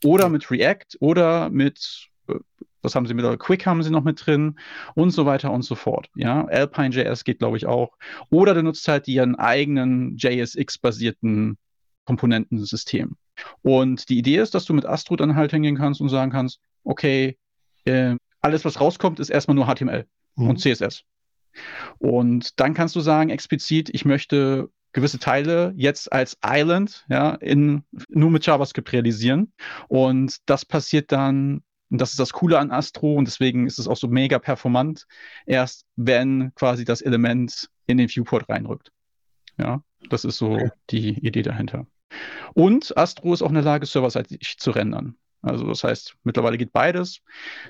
[0.03, 2.09] oder mit React oder mit
[2.83, 4.59] äh, was haben sie mit Quick haben sie noch mit drin
[4.95, 6.09] und so weiter und so fort.
[6.15, 7.97] Ja, Alpine.js geht, glaube ich, auch.
[8.29, 11.57] Oder du nutzt halt ihren eigenen JSX-basierten
[12.05, 13.15] Komponentensystem.
[13.61, 16.59] Und die Idee ist, dass du mit Astro dann halt hingehen kannst und sagen kannst,
[16.83, 17.37] okay,
[17.85, 20.49] äh, alles, was rauskommt, ist erstmal nur HTML mhm.
[20.49, 21.03] und CSS.
[21.97, 27.83] Und dann kannst du sagen, explizit, ich möchte gewisse Teile jetzt als Island ja, in,
[28.09, 29.51] nur mit JavaScript realisieren.
[29.87, 31.63] Und das passiert dann
[31.93, 35.05] und das ist das Coole an Astro und deswegen ist es auch so mega performant,
[35.45, 38.91] erst wenn quasi das Element in den Viewport reinrückt.
[39.59, 40.71] Ja, das ist so okay.
[40.89, 41.85] die Idee dahinter.
[42.55, 45.17] Und Astro ist auch in der Lage, serverseitig zu rendern.
[45.43, 47.19] Also das heißt, mittlerweile geht beides.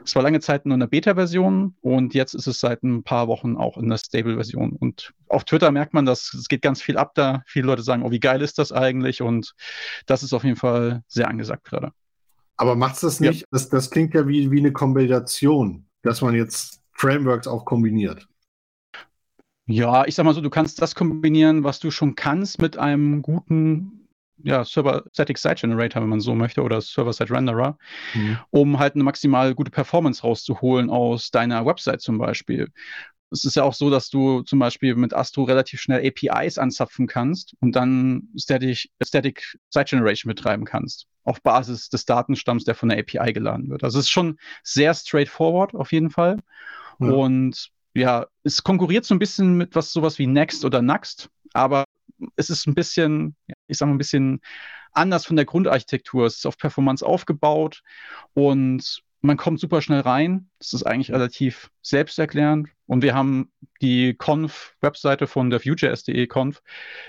[0.05, 3.27] Es war lange Zeit nur in der Beta-Version und jetzt ist es seit ein paar
[3.27, 4.71] Wochen auch in der Stable-Version.
[4.71, 7.43] Und auf Twitter merkt man, dass es geht ganz viel ab da.
[7.45, 9.21] Viele Leute sagen, oh, wie geil ist das eigentlich?
[9.21, 9.53] Und
[10.05, 11.91] das ist auf jeden Fall sehr angesagt gerade.
[12.57, 13.41] Aber macht es das nicht?
[13.41, 13.47] Ja.
[13.51, 18.27] Das, das klingt ja wie, wie eine Kombination, dass man jetzt Frameworks auch kombiniert.
[19.65, 23.21] Ja, ich sag mal so, du kannst das kombinieren, was du schon kannst, mit einem
[23.21, 24.07] guten
[24.43, 27.77] ja, Server-Static Site Generator, wenn man so möchte, oder Server-Side Renderer,
[28.13, 28.37] mhm.
[28.49, 32.69] um halt eine maximal gute Performance rauszuholen aus deiner Website zum Beispiel.
[33.33, 37.07] Es ist ja auch so, dass du zum Beispiel mit Astro relativ schnell APIs anzapfen
[37.07, 41.07] kannst und dann Static, Static Site Generation betreiben kannst.
[41.23, 43.83] Auf Basis des Datenstamms, der von der API geladen wird.
[43.83, 46.37] Also es ist schon sehr straightforward auf jeden Fall.
[46.99, 47.09] Ja.
[47.09, 51.85] Und ja, es konkurriert so ein bisschen mit was sowas wie Next oder Next, aber
[52.35, 53.35] es ist ein bisschen,
[53.67, 54.41] ich sag mal, ein bisschen
[54.91, 56.25] anders von der Grundarchitektur.
[56.25, 57.81] Es ist auf Performance aufgebaut
[58.33, 60.49] und man kommt super schnell rein.
[60.59, 62.69] Das ist eigentlich relativ selbsterklärend.
[62.93, 63.51] Und wir haben
[63.81, 66.61] die Conf-Webseite von der Vue.js.de Conf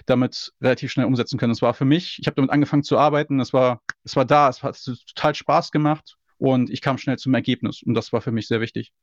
[0.06, 1.52] damit relativ schnell umsetzen können.
[1.52, 4.48] Das war für mich, ich habe damit angefangen zu arbeiten, es war, es war da,
[4.48, 7.82] es hat total Spaß gemacht und ich kam schnell zum Ergebnis.
[7.82, 8.94] Und das war für mich sehr wichtig.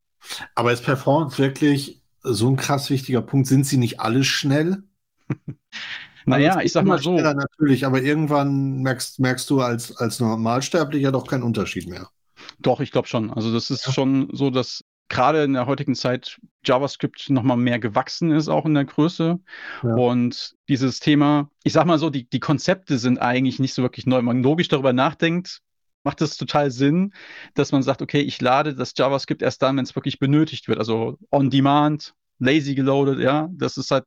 [0.56, 3.46] Aber ist Performance wirklich so ein krass wichtiger Punkt?
[3.46, 4.82] Sind sie nicht alle schnell?
[6.26, 7.16] naja, ich sag mal so.
[7.16, 12.10] Natürlich, aber irgendwann merkst, merkst du als, als Normalsterblicher doch keinen Unterschied mehr.
[12.58, 13.32] Doch, ich glaube schon.
[13.32, 13.94] Also das ist ja.
[13.94, 18.74] schon so, dass gerade in der heutigen Zeit JavaScript nochmal mehr gewachsen ist, auch in
[18.74, 19.40] der Größe.
[19.84, 19.94] Ja.
[19.94, 24.06] Und dieses Thema, ich sag mal so, die, die Konzepte sind eigentlich nicht so wirklich
[24.06, 24.18] neu.
[24.18, 25.62] Wenn man logisch darüber nachdenkt,
[26.04, 27.14] macht es total Sinn,
[27.54, 30.80] dass man sagt, okay, ich lade das JavaScript erst dann, wenn es wirklich benötigt wird.
[30.80, 33.50] Also on demand, lazy geloadet, ja.
[33.52, 34.06] Das ist halt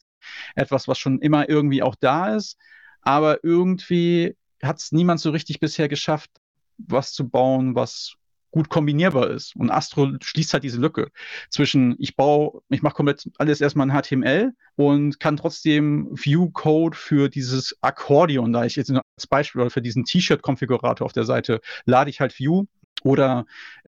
[0.55, 2.57] etwas, was schon immer irgendwie auch da ist.
[3.03, 6.31] Aber irgendwie hat es niemand so richtig bisher geschafft,
[6.79, 8.15] was zu bauen, was
[8.55, 9.57] gut kombinierbar ist.
[9.57, 11.11] Und Astro schließt halt diese Lücke
[11.51, 17.29] zwischen, ich baue, ich mache komplett alles erstmal in HTML und kann trotzdem View-Code für
[17.29, 22.11] dieses Akkordeon, da ich jetzt als Beispiel oder für diesen T-Shirt-Konfigurator auf der Seite lade
[22.11, 22.67] ich halt View
[23.03, 23.45] oder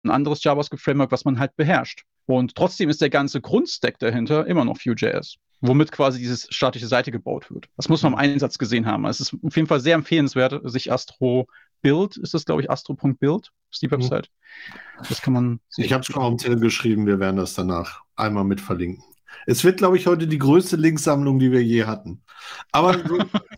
[0.02, 2.04] ein anderes JavaScript-Framework, was man halt beherrscht.
[2.24, 7.10] Und trotzdem ist der ganze Grundstack dahinter immer noch Vue.js, womit quasi diese statische Seite
[7.10, 7.68] gebaut wird.
[7.76, 9.04] Das muss man im Einsatz gesehen haben.
[9.04, 11.46] Es ist auf jeden Fall sehr empfehlenswert, sich Astro
[11.86, 14.28] Build ist das, glaube ich, astro.build ist die Website.
[15.08, 15.60] Das kann man.
[15.76, 19.04] Ich habe es schon auf dem Zettel geschrieben, wir werden das danach einmal mit verlinken.
[19.46, 22.24] Es wird, glaube ich, heute die größte Linksammlung, die wir je hatten.
[22.72, 22.96] Aber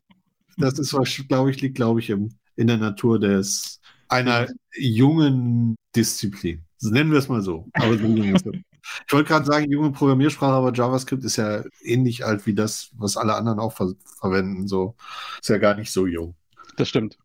[0.59, 0.95] das ist,
[1.29, 6.65] glaube ich, liegt, glaube ich, im, in der Natur des einer jungen Disziplin.
[6.83, 7.67] Nennen wir es mal so.
[7.73, 12.91] Aber ich wollte gerade sagen, junge Programmiersprache, aber JavaScript ist ja ähnlich alt wie das,
[12.97, 14.69] was alle anderen auch ver verwenden.
[14.69, 14.97] So
[15.41, 16.35] ist ja gar nicht so jung.
[16.77, 17.19] Das stimmt.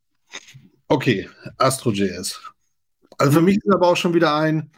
[0.87, 2.41] Okay, AstroJS.
[3.17, 4.71] Also für mich ist aber auch schon wieder ein,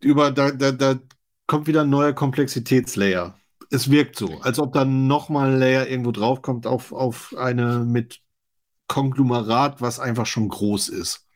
[0.00, 0.98] über, da, da, da
[1.46, 3.38] kommt wieder ein neuer Komplexitätslayer.
[3.70, 8.20] Es wirkt so, als ob dann nochmal ein Layer irgendwo draufkommt auf, auf eine mit
[8.86, 11.26] Konglomerat, was einfach schon groß ist.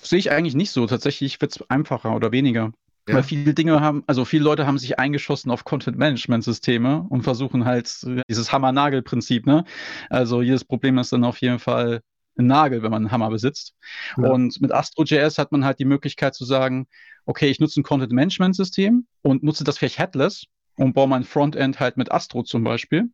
[0.00, 0.86] Sehe ich eigentlich nicht so.
[0.86, 2.72] Tatsächlich wird es einfacher oder weniger.
[3.08, 3.16] Ja.
[3.16, 8.06] Weil viele Dinge haben, also viele Leute haben sich eingeschossen auf Content-Management-Systeme und versuchen halt
[8.30, 9.64] dieses Hammer-Nagel-Prinzip, ne?
[10.08, 12.00] Also jedes Problem ist dann auf jeden Fall
[12.36, 13.74] ein Nagel, wenn man einen Hammer besitzt.
[14.16, 14.30] Ja.
[14.30, 16.86] Und mit AstroJS hat man halt die Möglichkeit zu sagen,
[17.26, 21.96] okay, ich nutze ein Content-Management-System und nutze das vielleicht headless und baue mein Frontend halt
[21.96, 23.10] mit Astro zum Beispiel,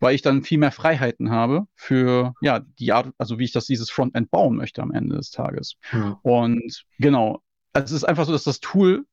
[0.00, 3.66] weil ich dann viel mehr Freiheiten habe für ja die Art, also wie ich das
[3.66, 5.76] dieses Frontend bauen möchte am Ende des Tages.
[5.92, 6.18] Ja.
[6.22, 7.42] Und genau,
[7.72, 9.06] also es ist einfach so, dass das Tool,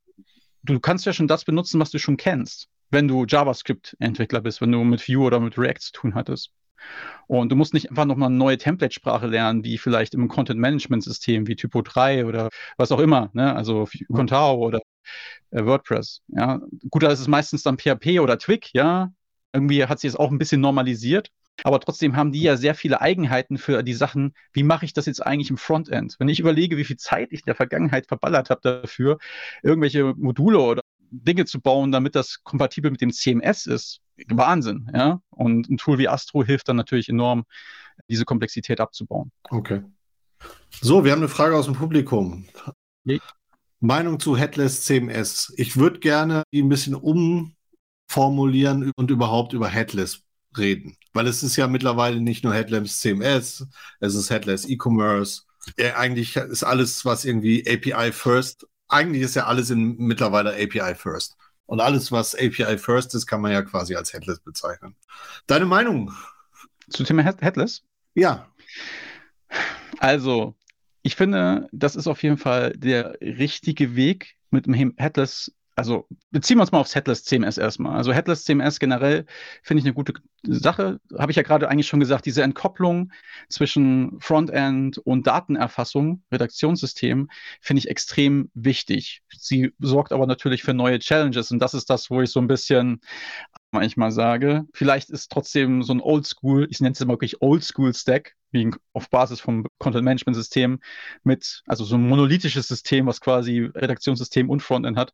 [0.63, 4.71] du kannst ja schon das benutzen, was du schon kennst, wenn du JavaScript-Entwickler bist, wenn
[4.71, 6.51] du mit Vue oder mit React zu tun hattest.
[7.27, 11.55] Und du musst nicht einfach nochmal eine neue Template-Sprache lernen, wie vielleicht im Content-Management-System wie
[11.55, 13.55] Typo 3 oder was auch immer, ne?
[13.55, 14.79] also Contao oder
[15.51, 16.21] äh, WordPress.
[16.29, 16.61] Ja?
[16.89, 19.11] Gut, da ist es meistens dann PHP oder Twig, ja.
[19.53, 21.29] Irgendwie hat sich das auch ein bisschen normalisiert.
[21.63, 25.07] Aber trotzdem haben die ja sehr viele Eigenheiten für die Sachen, wie mache ich das
[25.07, 26.15] jetzt eigentlich im Frontend?
[26.19, 29.17] Wenn ich überlege, wie viel Zeit ich in der Vergangenheit verballert habe dafür,
[29.63, 30.81] irgendwelche Module oder
[31.11, 35.21] Dinge zu bauen, damit das kompatibel mit dem CMS ist, Wahnsinn, ja.
[35.29, 37.45] Und ein Tool wie Astro hilft dann natürlich enorm,
[38.09, 39.31] diese Komplexität abzubauen.
[39.49, 39.83] Okay.
[40.81, 42.45] So, wir haben eine Frage aus dem Publikum.
[43.05, 43.19] Okay.
[43.79, 45.53] Meinung zu Headless CMS.
[45.57, 50.23] Ich würde gerne die ein bisschen umformulieren und überhaupt über Headless
[50.57, 50.97] reden.
[51.13, 53.67] Weil es ist ja mittlerweile nicht nur Headless CMS,
[53.99, 55.43] es ist Headless E-Commerce.
[55.77, 60.95] Ja, eigentlich ist alles, was irgendwie API First, eigentlich ist ja alles in mittlerweile API
[60.95, 61.35] First.
[61.65, 64.95] Und alles, was API First ist, kann man ja quasi als Headless bezeichnen.
[65.47, 66.13] Deine Meinung?
[66.89, 67.83] Zu Thema Headless?
[68.15, 68.47] Ja.
[69.99, 70.55] Also,
[71.01, 76.57] ich finde, das ist auf jeden Fall der richtige Weg, mit dem Headless also beziehen
[76.57, 77.95] wir uns mal aufs Headless CMS erstmal.
[77.95, 79.27] Also Headless CMS generell
[79.61, 80.99] finde ich eine gute Sache.
[81.15, 83.11] Habe ich ja gerade eigentlich schon gesagt, diese Entkopplung
[83.47, 87.29] zwischen Frontend und Datenerfassung, Redaktionssystem,
[87.61, 89.21] finde ich extrem wichtig.
[89.29, 92.47] Sie sorgt aber natürlich für neue Challenges und das ist das, wo ich so ein
[92.47, 92.99] bisschen
[93.71, 94.65] manchmal sage.
[94.73, 98.35] Vielleicht ist trotzdem so ein Oldschool, ich nenne es immer wirklich Oldschool-Stack,
[98.93, 100.79] auf Basis vom Content-Management-System
[101.23, 105.13] mit, also so ein monolithisches System, was quasi Redaktionssystem und Frontend hat,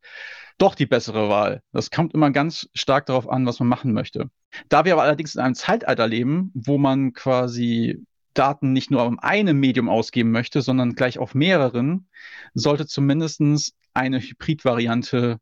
[0.56, 1.62] doch die bessere Wahl.
[1.72, 4.30] Das kommt immer ganz stark darauf an, was man machen möchte.
[4.68, 8.02] Da wir aber allerdings in einem Zeitalter leben, wo man quasi
[8.34, 12.08] Daten nicht nur auf einem Medium ausgeben möchte, sondern gleich auf mehreren,
[12.54, 13.40] sollte zumindest
[13.94, 15.38] eine Hybrid-Variante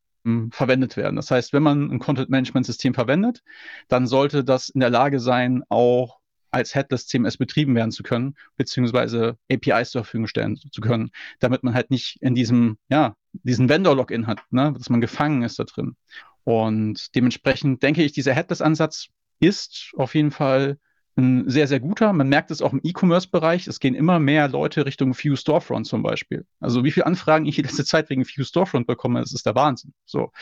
[0.50, 1.16] verwendet werden.
[1.16, 3.42] Das heißt, wenn man ein Content-Management-System verwendet,
[3.88, 6.18] dann sollte das in der Lage sein, auch
[6.52, 11.64] als Headless CMS betrieben werden zu können, beziehungsweise APIs zur Verfügung stellen zu können, damit
[11.64, 15.64] man halt nicht in diesem, ja, diesen Vendor-Login hat, ne, dass man gefangen ist da
[15.64, 15.96] drin.
[16.44, 19.08] Und dementsprechend denke ich, dieser Headless-Ansatz
[19.40, 20.78] ist auf jeden Fall
[21.16, 22.12] ein sehr, sehr guter.
[22.12, 23.66] Man merkt es auch im E-Commerce-Bereich.
[23.66, 26.46] Es gehen immer mehr Leute Richtung View Storefront zum Beispiel.
[26.60, 29.54] Also wie viele Anfragen ich die letzte Zeit wegen View Storefront bekomme, das ist der
[29.54, 29.92] Wahnsinn.
[30.06, 30.32] So.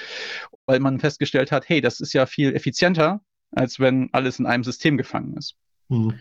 [0.67, 4.63] Weil man festgestellt hat, hey, das ist ja viel effizienter, als wenn alles in einem
[4.63, 5.57] System gefangen ist.
[5.89, 6.21] Mhm.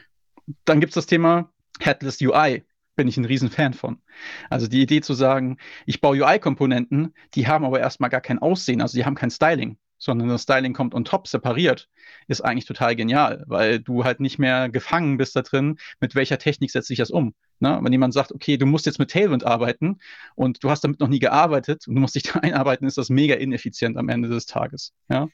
[0.65, 2.63] Dann gibt es das Thema Headless UI.
[2.95, 4.01] Bin ich ein Riesenfan von.
[4.49, 8.81] Also die Idee zu sagen, ich baue UI-Komponenten, die haben aber erstmal gar kein Aussehen,
[8.81, 11.89] also die haben kein Styling sondern das Styling kommt on top separiert,
[12.27, 16.39] ist eigentlich total genial, weil du halt nicht mehr gefangen bist da drin, mit welcher
[16.39, 17.35] Technik setze ich das um.
[17.59, 17.77] Ne?
[17.81, 19.99] Wenn jemand sagt, okay, du musst jetzt mit Tailwind arbeiten
[20.35, 23.09] und du hast damit noch nie gearbeitet und du musst dich da einarbeiten, ist das
[23.09, 24.93] mega ineffizient am Ende des Tages.
[25.09, 25.27] Ja?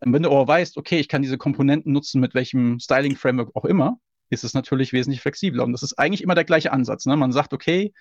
[0.00, 3.98] Wenn du aber weißt, okay, ich kann diese Komponenten nutzen, mit welchem Styling-Framework auch immer,
[4.30, 5.64] ist es natürlich wesentlich flexibler.
[5.64, 7.06] Und das ist eigentlich immer der gleiche Ansatz.
[7.06, 7.16] Ne?
[7.16, 7.92] Man sagt, okay,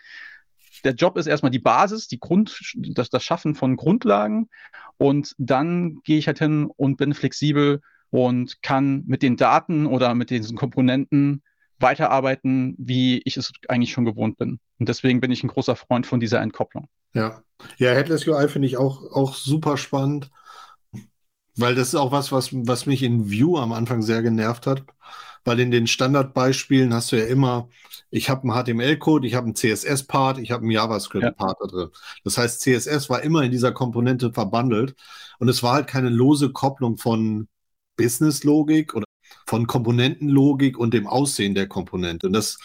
[0.84, 4.50] der Job ist erstmal die Basis, die Grund, das, das Schaffen von Grundlagen.
[4.98, 10.16] Und dann gehe ich halt hin und bin flexibel und kann mit den Daten oder
[10.16, 11.44] mit diesen Komponenten
[11.80, 14.60] weiterarbeiten, wie ich es eigentlich schon gewohnt bin.
[14.80, 16.88] Und deswegen bin ich ein großer Freund von dieser Entkopplung.
[17.13, 17.42] Ja,
[17.78, 20.32] ja Headless UI finde ich auch, auch super spannend,
[21.56, 24.84] weil das ist auch was, was, was mich in View am Anfang sehr genervt hat
[25.48, 27.70] weil in den Standardbeispielen hast du ja immer,
[28.10, 31.68] ich habe einen HTML-Code, ich habe einen CSS-Part, ich habe einen JavaScript-Part ja.
[31.68, 31.90] da drin.
[32.26, 34.96] Das heißt, CSS war immer in dieser Komponente verbandelt
[35.40, 37.48] und es war halt keine lose Kopplung von
[37.96, 39.06] Business-Logik oder
[39.46, 42.28] von Komponentenlogik und dem Aussehen der Komponente.
[42.28, 42.58] Und das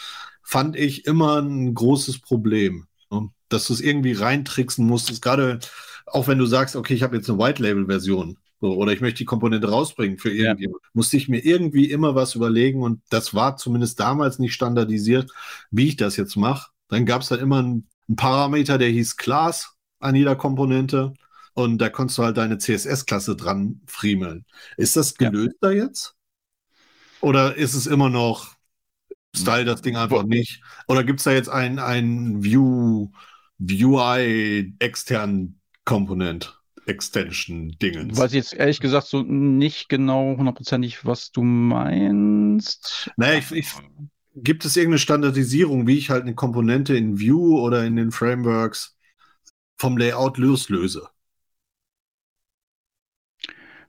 [0.42, 3.30] fand ich immer ein großes Problem, ne?
[3.48, 5.60] dass du es irgendwie reintricksen musstest, gerade
[6.06, 8.38] auch wenn du sagst, okay, ich habe jetzt eine White-Label-Version.
[8.62, 10.80] So, oder ich möchte die Komponente rausbringen für irgendjemand.
[10.84, 10.90] Ja.
[10.94, 15.32] Musste ich mir irgendwie immer was überlegen und das war zumindest damals nicht standardisiert,
[15.72, 16.70] wie ich das jetzt mache.
[16.86, 21.12] Dann gab es halt immer einen, einen Parameter, der hieß Class an jeder Komponente
[21.54, 24.46] und da konntest du halt deine CSS-Klasse dran friemeln.
[24.76, 25.68] Ist das gelöst ja.
[25.68, 26.14] da jetzt?
[27.20, 28.54] Oder ist es immer noch
[29.34, 30.62] Style das Ding einfach nicht?
[30.86, 33.10] Oder gibt es da jetzt ein, ein View,
[33.58, 36.61] View-UI externen Komponent?
[36.86, 38.18] Extension-Dingens.
[38.18, 43.10] Weiß ich jetzt ehrlich gesagt so nicht genau hundertprozentig, was du meinst.
[43.16, 43.72] Naja, ich, ich,
[44.34, 48.96] gibt es irgendeine Standardisierung, wie ich halt eine Komponente in View oder in den Frameworks
[49.76, 51.08] vom Layout loslöse?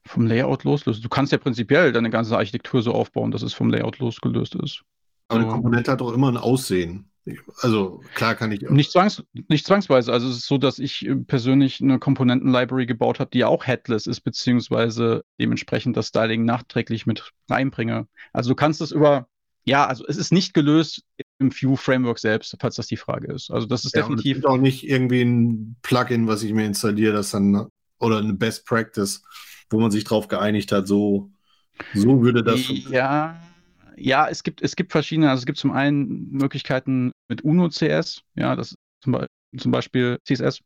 [0.06, 1.02] Vom Layout loslöse.
[1.02, 4.84] Du kannst ja prinzipiell deine ganze Architektur so aufbauen, dass es vom Layout losgelöst ist.
[5.30, 7.10] Aber eine Komponente hat doch immer ein Aussehen.
[7.62, 8.62] Also klar kann ich.
[8.70, 10.12] Nicht, zwangs, nicht zwangsweise.
[10.12, 14.08] Also es ist so, dass ich äh, persönlich eine Komponenten-Library gebaut habe, die auch headless
[14.08, 18.08] ist, beziehungsweise dementsprechend das Styling nachträglich mit reinbringe.
[18.34, 19.28] Also du kannst es über,
[19.64, 21.04] ja, also es ist nicht gelöst
[21.40, 23.52] im Vue-Framework selbst, falls das die Frage ist.
[23.52, 24.40] Also das ist ja, definitiv.
[24.40, 27.68] Es auch nicht irgendwie ein Plugin, was ich mir installiere, das dann,
[28.00, 29.24] oder eine Best Practice,
[29.70, 31.32] wo man sich drauf geeinigt hat, so,
[31.94, 32.68] so würde das.
[32.90, 33.40] Ja
[33.98, 38.56] ja, es gibt, es gibt verschiedene, also es gibt zum einen Möglichkeiten mit UNO-CS, ja,
[38.56, 39.28] das zum, Be
[39.58, 40.62] zum Beispiel CSS.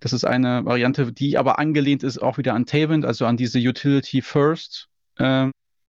[0.00, 3.58] Das ist eine Variante, die aber angelehnt ist auch wieder an Tailwind, also an diese
[3.58, 5.48] Utility First äh,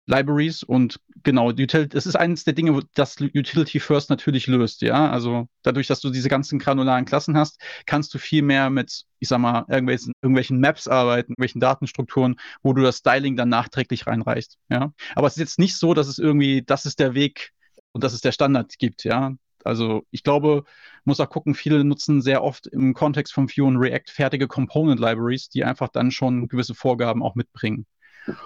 [0.07, 5.09] Libraries und genau, das ist eines der Dinge, das Utility First natürlich löst, ja.
[5.09, 9.27] Also dadurch, dass du diese ganzen granularen Klassen hast, kannst du viel mehr mit, ich
[9.29, 14.57] sag mal, irgendwelchen, irgendwelchen Maps arbeiten, irgendwelchen Datenstrukturen, wo du das Styling dann nachträglich reinreichst,
[14.69, 14.93] ja.
[15.15, 17.51] Aber es ist jetzt nicht so, dass es irgendwie, das ist der Weg
[17.91, 19.33] und dass es der Standard gibt, ja.
[19.63, 20.63] Also ich glaube,
[21.05, 24.99] muss auch gucken, viele nutzen sehr oft im Kontext von Vue und React fertige Component
[24.99, 27.87] Libraries, die einfach dann schon gewisse Vorgaben auch mitbringen.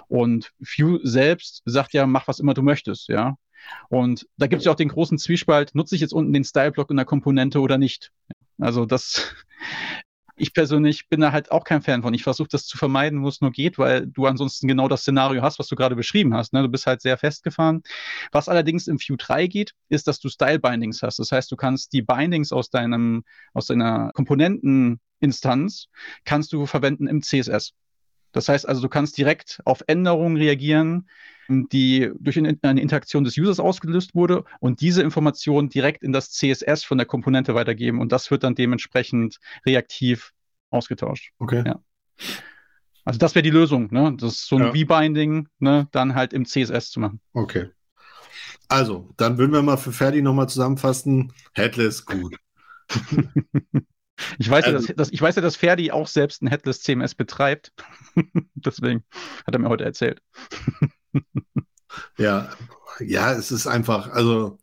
[0.08, 3.36] Und Vue selbst sagt ja, mach was immer du möchtest, ja.
[3.88, 6.90] Und da gibt es ja auch den großen Zwiespalt, nutze ich jetzt unten den Style-Block
[6.90, 8.10] in der Komponente oder nicht?
[8.58, 9.34] Also das,
[10.36, 12.14] ich persönlich bin da halt auch kein Fan von.
[12.14, 15.42] Ich versuche das zu vermeiden, wo es nur geht, weil du ansonsten genau das Szenario
[15.42, 16.52] hast, was du gerade beschrieben hast.
[16.52, 16.62] Ne?
[16.62, 17.82] Du bist halt sehr festgefahren.
[18.32, 21.18] Was allerdings im Vue 3 geht, ist, dass du Style-Bindings hast.
[21.18, 25.86] Das heißt, du kannst die Bindings aus deinem, aus deiner Komponenteninstanz
[26.24, 27.74] kannst du verwenden im CSS.
[28.32, 31.08] Das heißt also, du kannst direkt auf Änderungen reagieren,
[31.48, 36.84] die durch eine Interaktion des Users ausgelöst wurde und diese Information direkt in das CSS
[36.84, 40.32] von der Komponente weitergeben und das wird dann dementsprechend reaktiv
[40.70, 41.32] ausgetauscht.
[41.38, 41.64] Okay.
[41.66, 41.80] Ja.
[43.04, 44.14] Also das wäre die Lösung, ne?
[44.16, 44.70] Das ist so ein ja.
[44.70, 47.20] Rebinding, ne, dann halt im CSS zu machen.
[47.32, 47.70] Okay.
[48.68, 51.32] Also, dann würden wir mal für Ferdi nochmal zusammenfassen.
[51.54, 52.36] Headless gut.
[54.38, 56.82] Ich weiß, also, ja, dass, dass, ich weiß ja, dass Ferdi auch selbst ein Headless
[56.82, 57.72] CMS betreibt.
[58.54, 59.04] Deswegen
[59.46, 60.20] hat er mir heute erzählt.
[62.18, 62.50] Ja,
[63.00, 64.58] ja, es ist einfach, also,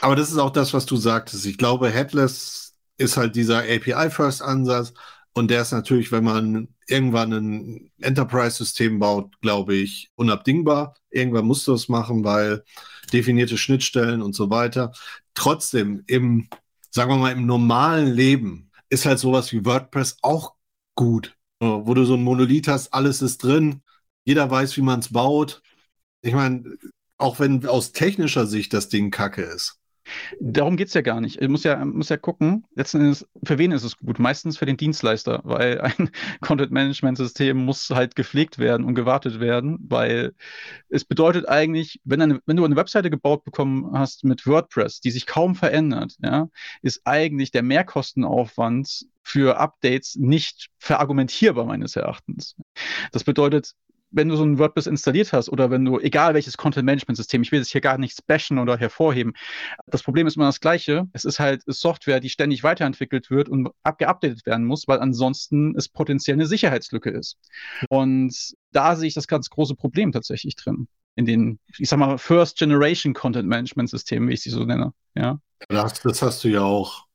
[0.00, 1.46] aber das ist auch das, was du sagtest.
[1.46, 4.94] Ich glaube, Headless ist halt dieser API-First-Ansatz
[5.32, 10.94] und der ist natürlich, wenn man irgendwann ein Enterprise-System baut, glaube ich, unabdingbar.
[11.10, 12.64] Irgendwann musst du es machen, weil
[13.12, 14.92] definierte Schnittstellen und so weiter.
[15.34, 16.48] Trotzdem, im,
[16.90, 20.54] sagen wir mal, im normalen Leben ist halt sowas wie WordPress auch
[20.94, 21.36] gut.
[21.60, 23.82] Wo du so ein Monolith hast, alles ist drin,
[24.24, 25.62] jeder weiß, wie man es baut.
[26.22, 26.76] Ich meine,
[27.18, 29.78] auch wenn aus technischer Sicht das Ding kacke ist.
[30.40, 31.40] Darum geht es ja gar nicht.
[31.40, 34.18] Ich muss ja, muss ja gucken, letzten Endes, für wen ist es gut?
[34.18, 40.34] Meistens für den Dienstleister, weil ein Content-Management-System muss halt gepflegt werden und gewartet werden, weil
[40.88, 45.10] es bedeutet eigentlich, wenn, eine, wenn du eine Webseite gebaut bekommen hast mit WordPress, die
[45.10, 46.48] sich kaum verändert, ja,
[46.82, 52.56] ist eigentlich der Mehrkostenaufwand für Updates nicht verargumentierbar meines Erachtens.
[53.10, 53.72] Das bedeutet,
[54.14, 57.60] wenn du so ein WordPress installiert hast oder wenn du, egal welches Content-Management-System, ich will
[57.60, 59.34] es hier gar nichts bashen oder hervorheben,
[59.86, 61.08] das Problem ist immer das gleiche.
[61.12, 65.88] Es ist halt Software, die ständig weiterentwickelt wird und geupdatet werden muss, weil ansonsten es
[65.88, 67.36] potenziell eine Sicherheitslücke ist.
[67.88, 70.88] Und da sehe ich das ganz große Problem tatsächlich drin.
[71.16, 74.92] In den, ich sag mal, First Generation Content Management Systemen, wie ich sie so nenne.
[75.14, 75.40] Ja.
[75.68, 77.06] Das, das hast du ja auch,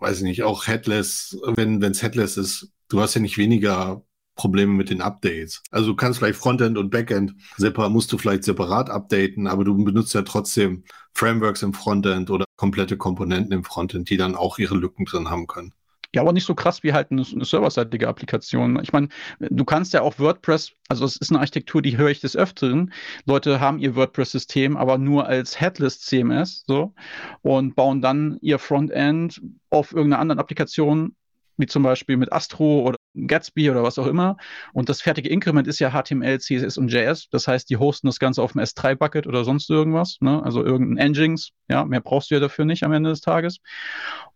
[0.00, 4.02] weiß ich nicht, auch Headless, wenn es Headless ist, du hast ja nicht weniger
[4.34, 5.62] Probleme mit den Updates.
[5.70, 9.76] Also du kannst vielleicht Frontend und Backend separat, musst du vielleicht separat updaten, aber du
[9.84, 14.76] benutzt ja trotzdem Frameworks im Frontend oder komplette Komponenten im Frontend, die dann auch ihre
[14.76, 15.72] Lücken drin haben können.
[16.14, 18.78] Ja, aber nicht so krass wie halt eine, serverseitige Applikation.
[18.80, 19.08] Ich meine,
[19.40, 22.92] du kannst ja auch WordPress, also es ist eine Architektur, die höre ich des Öfteren.
[23.26, 26.94] Leute haben ihr WordPress-System aber nur als Headless CMS so
[27.42, 31.16] und bauen dann ihr Frontend auf irgendeiner anderen Applikation
[31.56, 34.36] wie zum Beispiel mit Astro oder Gatsby oder was auch immer.
[34.72, 37.28] Und das fertige Increment ist ja HTML, CSS und JS.
[37.30, 40.18] Das heißt, die hosten das Ganze auf dem S3-Bucket oder sonst irgendwas.
[40.20, 40.42] Ne?
[40.42, 41.50] Also irgendein Engines.
[41.68, 43.58] Ja, mehr brauchst du ja dafür nicht am Ende des Tages.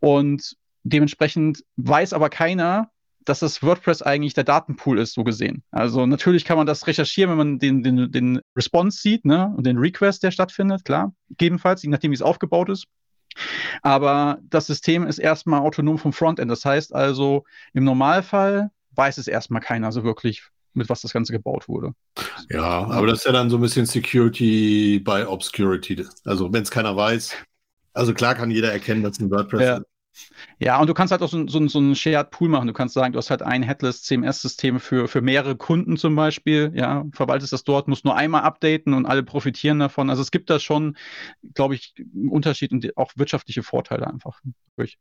[0.01, 2.91] Und dementsprechend weiß aber keiner,
[3.29, 5.63] dass das WordPress eigentlich der Datenpool ist, so gesehen.
[5.71, 9.53] Also natürlich kann man das recherchieren, wenn man den, den, den Response sieht ne?
[9.55, 11.15] und den Request, der stattfindet, klar.
[11.31, 12.87] Gegebenenfalls, je nachdem, wie es aufgebaut ist.
[13.83, 16.51] Aber das System ist erstmal autonom vom Frontend.
[16.51, 21.33] Das heißt also, im Normalfall weiß es erstmal keiner so wirklich, mit was das Ganze
[21.33, 21.93] gebaut wurde.
[22.51, 26.05] Ja, aber das ist ja dann so ein bisschen Security by Obscurity.
[26.25, 27.35] Also, wenn es keiner weiß.
[27.93, 29.77] Also, klar kann jeder erkennen, dass ein WordPress ja.
[29.79, 29.87] ist.
[30.59, 32.67] Ja, und du kannst halt auch so, so, so einen Shared Pool machen.
[32.67, 36.73] Du kannst sagen, du hast halt ein Headless CMS-System für, für mehrere Kunden zum Beispiel.
[36.75, 40.11] Ja, verwaltest das dort, musst nur einmal updaten und alle profitieren davon.
[40.11, 40.97] Also es gibt da schon,
[41.55, 44.41] glaube ich, einen Unterschied und auch wirtschaftliche Vorteile einfach.
[44.77, 44.99] Durch.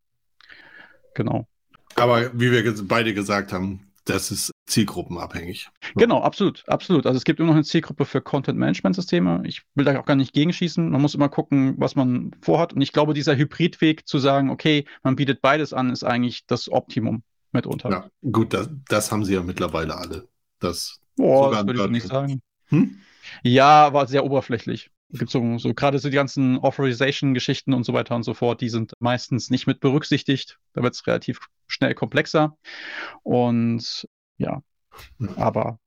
[1.14, 1.48] Genau.
[1.96, 5.70] Aber wie wir beide gesagt haben, das ist zielgruppenabhängig.
[5.96, 7.06] Genau, absolut, absolut.
[7.06, 9.44] Also es gibt immer noch eine Zielgruppe für Content-Management-Systeme.
[9.46, 10.90] Ich will da auch gar nicht gegenschießen.
[10.90, 12.74] Man muss immer gucken, was man vorhat.
[12.74, 16.70] Und ich glaube, dieser Hybridweg zu sagen, okay, man bietet beides an, ist eigentlich das
[16.72, 17.90] Optimum mitunter.
[17.90, 20.28] Ja, gut, das, das haben sie ja mittlerweile alle.
[20.60, 22.42] Das, oh, das würde ich nicht sagen.
[22.68, 22.98] Hm?
[23.44, 24.90] Ja, war sehr oberflächlich.
[25.10, 28.70] Gibt so, so gerade so die ganzen Authorization-Geschichten und so weiter und so fort, die
[28.70, 30.60] sind meistens nicht mit berücksichtigt.
[30.74, 32.58] Da wird es relativ schnell komplexer.
[33.24, 34.62] Und ja,
[35.36, 35.80] aber.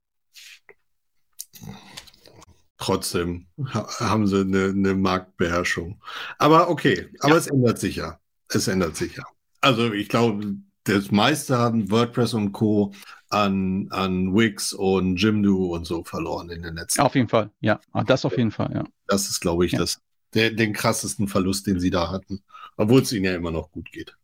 [2.79, 6.03] Trotzdem haben sie eine, eine Marktbeherrschung.
[6.39, 7.39] Aber okay, aber ja.
[7.39, 8.19] es ändert sich ja.
[8.49, 9.25] Es ändert sich ja.
[9.61, 12.93] Also ich glaube, das meiste haben WordPress und Co.
[13.29, 17.81] an, an Wix und Jimdo und so verloren in den letzten Auf jeden Fall, ja.
[17.93, 18.85] Ah, das auf jeden Fall, ja.
[19.11, 19.81] Das ist, glaube ich, ja.
[19.81, 20.01] das,
[20.35, 22.43] der, den krassesten Verlust, den sie da hatten.
[22.77, 24.17] Obwohl es ihnen ja immer noch gut geht.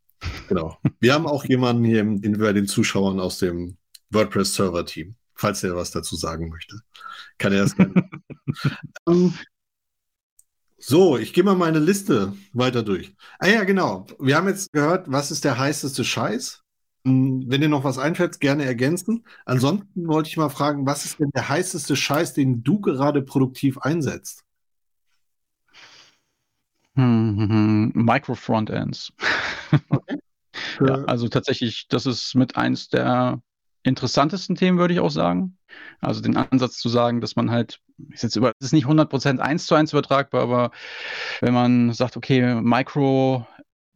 [0.49, 0.79] Genau.
[1.01, 3.77] Wir haben auch jemanden hier in, bei den Zuschauern aus dem
[4.11, 6.81] WordPress-Server-Team, falls er was dazu sagen möchte.
[7.39, 8.09] Kann er das gerne.
[9.05, 9.37] um,
[10.79, 13.15] so, ich gehe mal meine Liste weiter durch.
[13.41, 14.07] Ah ja, genau.
[14.21, 16.63] Wir haben jetzt gehört, was ist der heißeste Scheiß?
[17.05, 19.25] Hm, wenn dir noch was einfällt, gerne ergänzen.
[19.45, 23.79] Ansonsten wollte ich mal fragen, was ist denn der heißeste Scheiß, den du gerade produktiv
[23.79, 24.46] einsetzt?
[26.97, 29.13] Hm, Micro-Frontends.
[29.89, 30.19] Okay.
[30.81, 33.41] ja, also tatsächlich, das ist mit eins der
[33.83, 35.59] interessantesten Themen, würde ich auch sagen.
[36.01, 37.81] Also den Ansatz zu sagen, dass man halt,
[38.11, 40.71] ist jetzt über, ist nicht 100% eins zu eins übertragbar, aber
[41.41, 43.47] wenn man sagt, okay, Micro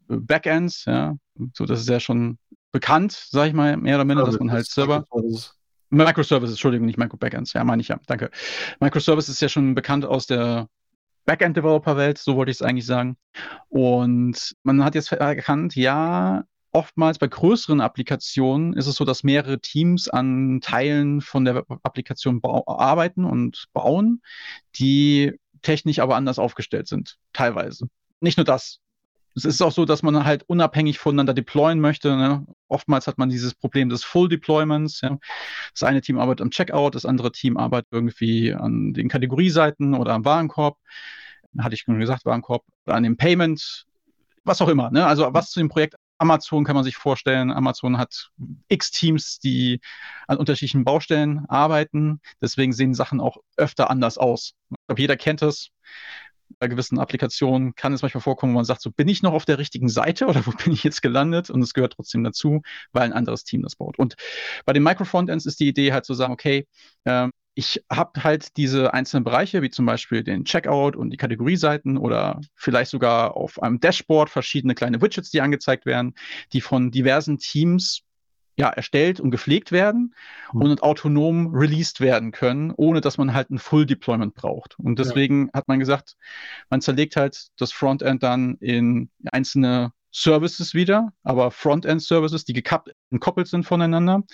[0.06, 1.16] Backends, ja,
[1.54, 2.38] so das ist ja schon
[2.72, 5.04] bekannt, sage ich mal, mehr oder minder, dass man halt Server.
[5.92, 8.30] Microservices, Entschuldigung, nicht Micro-Backends, ja, meine ich ja, danke.
[8.78, 10.68] Microservices ist ja schon bekannt aus der
[11.30, 13.16] Backend-Developer-Welt, so wollte ich es eigentlich sagen.
[13.68, 19.60] Und man hat jetzt erkannt, ja, oftmals bei größeren Applikationen ist es so, dass mehrere
[19.60, 24.22] Teams an Teilen von der Applikation arbeiten und bauen,
[24.74, 27.86] die technisch aber anders aufgestellt sind, teilweise.
[28.18, 28.80] Nicht nur das.
[29.36, 32.16] Es ist auch so, dass man halt unabhängig voneinander deployen möchte.
[32.16, 32.44] Ne?
[32.70, 35.00] Oftmals hat man dieses Problem des Full Deployments.
[35.00, 35.18] Ja?
[35.72, 40.14] Das eine Team arbeitet am Checkout, das andere Team arbeitet irgendwie an den Kategorieseiten oder
[40.14, 40.78] am Warenkorb.
[41.58, 43.86] Hatte ich schon gesagt, Warenkorb, an dem Payment,
[44.44, 44.90] was auch immer.
[44.90, 45.04] Ne?
[45.04, 47.50] Also was zu dem Projekt Amazon kann man sich vorstellen.
[47.50, 48.30] Amazon hat
[48.68, 49.80] x Teams, die
[50.28, 52.20] an unterschiedlichen Baustellen arbeiten.
[52.42, 54.52] Deswegen sehen Sachen auch öfter anders aus.
[54.70, 55.70] Ich glaube, jeder kennt es
[56.68, 59.58] gewissen Applikationen kann es manchmal vorkommen, wo man sagt, so bin ich noch auf der
[59.58, 61.50] richtigen Seite oder wo bin ich jetzt gelandet?
[61.50, 63.98] Und es gehört trotzdem dazu, weil ein anderes Team das baut.
[63.98, 64.14] Und
[64.64, 66.66] bei den Microfrontends ist die Idee halt zu sagen, okay,
[67.04, 71.98] äh, ich habe halt diese einzelnen Bereiche, wie zum Beispiel den Checkout und die Kategorieseiten
[71.98, 76.14] oder vielleicht sogar auf einem Dashboard verschiedene kleine Widgets, die angezeigt werden,
[76.52, 78.02] die von diversen Teams
[78.60, 80.14] ja, erstellt und gepflegt werden
[80.52, 80.62] mhm.
[80.62, 84.78] und autonom released werden können, ohne dass man halt ein Full Deployment braucht.
[84.78, 85.52] Und deswegen ja.
[85.54, 86.16] hat man gesagt,
[86.68, 93.64] man zerlegt halt das Frontend dann in einzelne Services wieder, aber Frontend-Services, die gekoppelt sind
[93.64, 94.24] voneinander.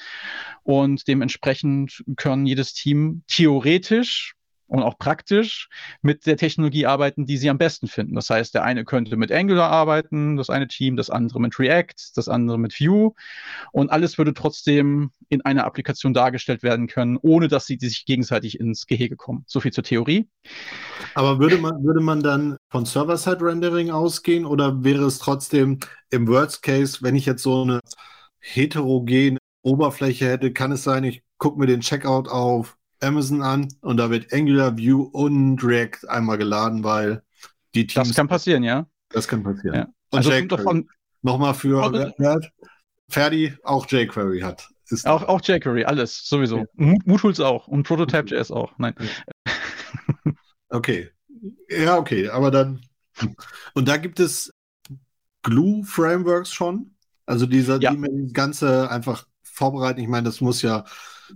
[0.62, 4.35] Und dementsprechend können jedes Team theoretisch
[4.66, 5.68] und auch praktisch
[6.02, 8.14] mit der Technologie arbeiten, die sie am besten finden.
[8.14, 11.94] Das heißt, der eine könnte mit Angular arbeiten, das eine Team, das andere mit React,
[12.14, 13.12] das andere mit Vue
[13.72, 18.58] und alles würde trotzdem in einer Applikation dargestellt werden können, ohne dass sie sich gegenseitig
[18.60, 19.44] ins Gehege kommen.
[19.46, 20.28] So viel zur Theorie.
[21.14, 26.62] Aber würde man, würde man dann von Server-Side-Rendering ausgehen oder wäre es trotzdem im Worst
[26.62, 27.80] Case, wenn ich jetzt so eine
[28.38, 32.76] heterogene Oberfläche hätte, kann es sein, ich gucke mir den Checkout auf
[33.06, 37.22] Amazon an und da wird Angular, Vue und React einmal geladen, weil
[37.74, 38.08] die Teams.
[38.08, 38.86] Das kann passieren, ja.
[39.10, 39.74] Das kann passieren.
[39.74, 39.86] Ja.
[40.10, 40.88] Und also davon
[41.22, 42.40] nochmal für oh,
[43.08, 44.68] Ferdi auch jQuery hat.
[44.88, 46.58] Ist auch, auch jQuery, alles, sowieso.
[46.58, 46.94] Ja.
[47.04, 48.72] Mootools auch und Prototype.js auch.
[48.78, 48.94] Nein.
[50.68, 51.10] Okay.
[51.68, 52.80] Ja, okay, aber dann.
[53.74, 54.52] Und da gibt es
[55.42, 56.96] Glue-Frameworks schon.
[57.24, 57.92] Also dieser, ja.
[57.92, 60.00] die Ganze einfach vorbereiten.
[60.00, 60.84] Ich meine, das muss ja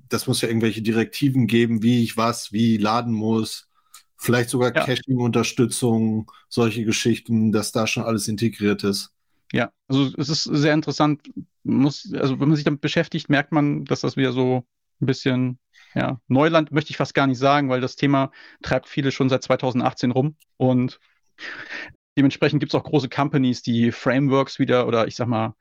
[0.08, 3.68] das muss ja irgendwelche Direktiven geben, wie ich was, wie laden muss.
[4.16, 4.84] Vielleicht sogar ja.
[4.84, 9.12] Caching-Unterstützung, solche Geschichten, dass da schon alles integriert ist.
[9.52, 11.22] Ja, also es ist sehr interessant.
[11.62, 14.66] Muss, also wenn man sich damit beschäftigt, merkt man, dass das wieder so
[15.00, 15.58] ein bisschen
[15.94, 18.30] ja, Neuland möchte ich fast gar nicht sagen, weil das Thema
[18.62, 20.36] treibt viele schon seit 2018 rum.
[20.56, 21.00] Und
[22.16, 25.54] dementsprechend gibt es auch große Companies, die Frameworks wieder oder ich sag mal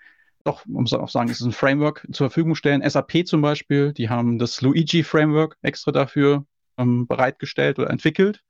[0.50, 2.88] doch, man muss auch sagen, es ist ein Framework zur Verfügung stellen.
[2.88, 6.46] SAP zum Beispiel, die haben das Luigi Framework extra dafür
[6.78, 8.42] ähm, bereitgestellt oder entwickelt.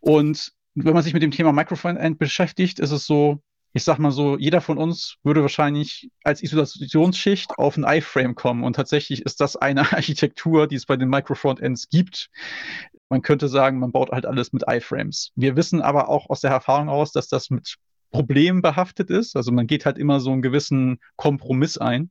[0.00, 3.40] Und wenn man sich mit dem Thema Microfrontend beschäftigt, ist es so,
[3.72, 8.64] ich sag mal so, jeder von uns würde wahrscheinlich als Isolationsschicht auf ein iFrame kommen.
[8.64, 12.30] Und tatsächlich ist das eine Architektur, die es bei den Microfrontends gibt.
[13.10, 15.30] Man könnte sagen, man baut halt alles mit iFrames.
[15.36, 17.76] Wir wissen aber auch aus der Erfahrung aus, dass das mit
[18.12, 19.36] problembehaftet ist.
[19.36, 22.10] Also man geht halt immer so einen gewissen Kompromiss ein.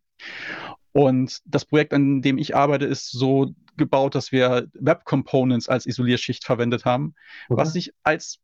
[0.92, 5.86] Und das Projekt, an dem ich arbeite, ist so gebaut, dass wir Web Components als
[5.86, 7.16] Isolierschicht verwendet haben,
[7.48, 7.62] okay.
[7.62, 8.40] was sich als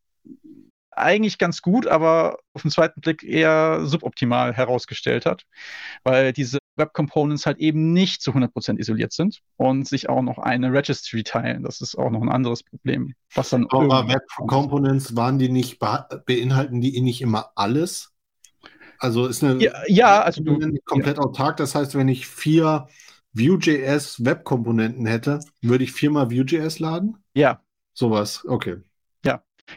[0.97, 5.45] eigentlich ganz gut, aber auf den zweiten Blick eher suboptimal herausgestellt hat,
[6.03, 10.37] weil diese Web Components halt eben nicht zu 100% isoliert sind und sich auch noch
[10.37, 11.63] eine Registry teilen.
[11.63, 13.13] Das ist auch noch ein anderes Problem.
[13.33, 18.13] Was dann aber Web Components waren die nicht, beinhalten die nicht immer alles?
[18.99, 21.23] Also ist eine ja, ja also du, komplett ja.
[21.23, 21.57] autark.
[21.57, 22.87] Das heißt, wenn ich vier
[23.33, 27.17] Vue.js Web-Komponenten hätte, würde ich viermal Vue.js laden?
[27.33, 27.61] Ja.
[27.93, 28.77] Sowas, okay.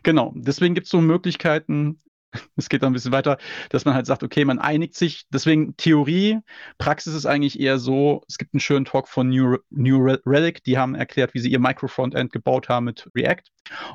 [0.02, 1.98] Genau, deswegen gibt es so Möglichkeiten,
[2.56, 3.38] es geht dann ein bisschen weiter,
[3.70, 5.26] dass man halt sagt, okay, man einigt sich.
[5.32, 6.38] Deswegen Theorie,
[6.78, 10.78] Praxis ist eigentlich eher so, es gibt einen schönen Talk von New, New Relic, die
[10.78, 13.44] haben erklärt, wie sie ihr Micro-Frontend gebaut haben mit React.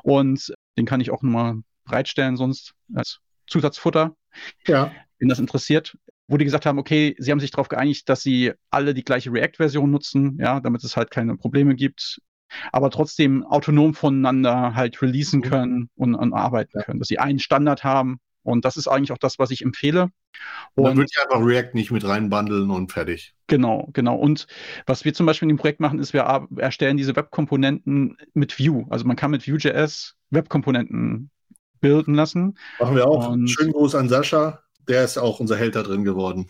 [0.02, 4.16] Und den kann ich auch nochmal bereitstellen, sonst als Zusatzfutter,
[4.66, 4.92] ja.
[5.18, 5.96] wenn das interessiert.
[6.28, 9.32] Wo die gesagt haben, okay, sie haben sich darauf geeinigt, dass sie alle die gleiche
[9.32, 12.20] React-Version nutzen, ja, damit es halt keine Probleme gibt
[12.72, 15.44] aber trotzdem autonom voneinander halt releasen mhm.
[15.44, 16.84] können und, und arbeiten ja.
[16.84, 18.18] können, dass sie einen Standard haben.
[18.42, 20.10] Und das ist eigentlich auch das, was ich empfehle.
[20.74, 23.34] Und dann würde ich einfach React nicht mit reinbundeln und fertig.
[23.48, 24.14] Genau, genau.
[24.14, 24.46] Und
[24.86, 28.86] was wir zum Beispiel in dem Projekt machen, ist, wir erstellen diese Webkomponenten mit Vue.
[28.88, 31.30] Also man kann mit Vue.js Webkomponenten
[31.80, 32.56] bilden lassen.
[32.78, 33.28] Machen wir auch.
[33.28, 34.62] Und Schönen Gruß an Sascha.
[34.88, 36.48] Der ist auch unser Held da drin geworden.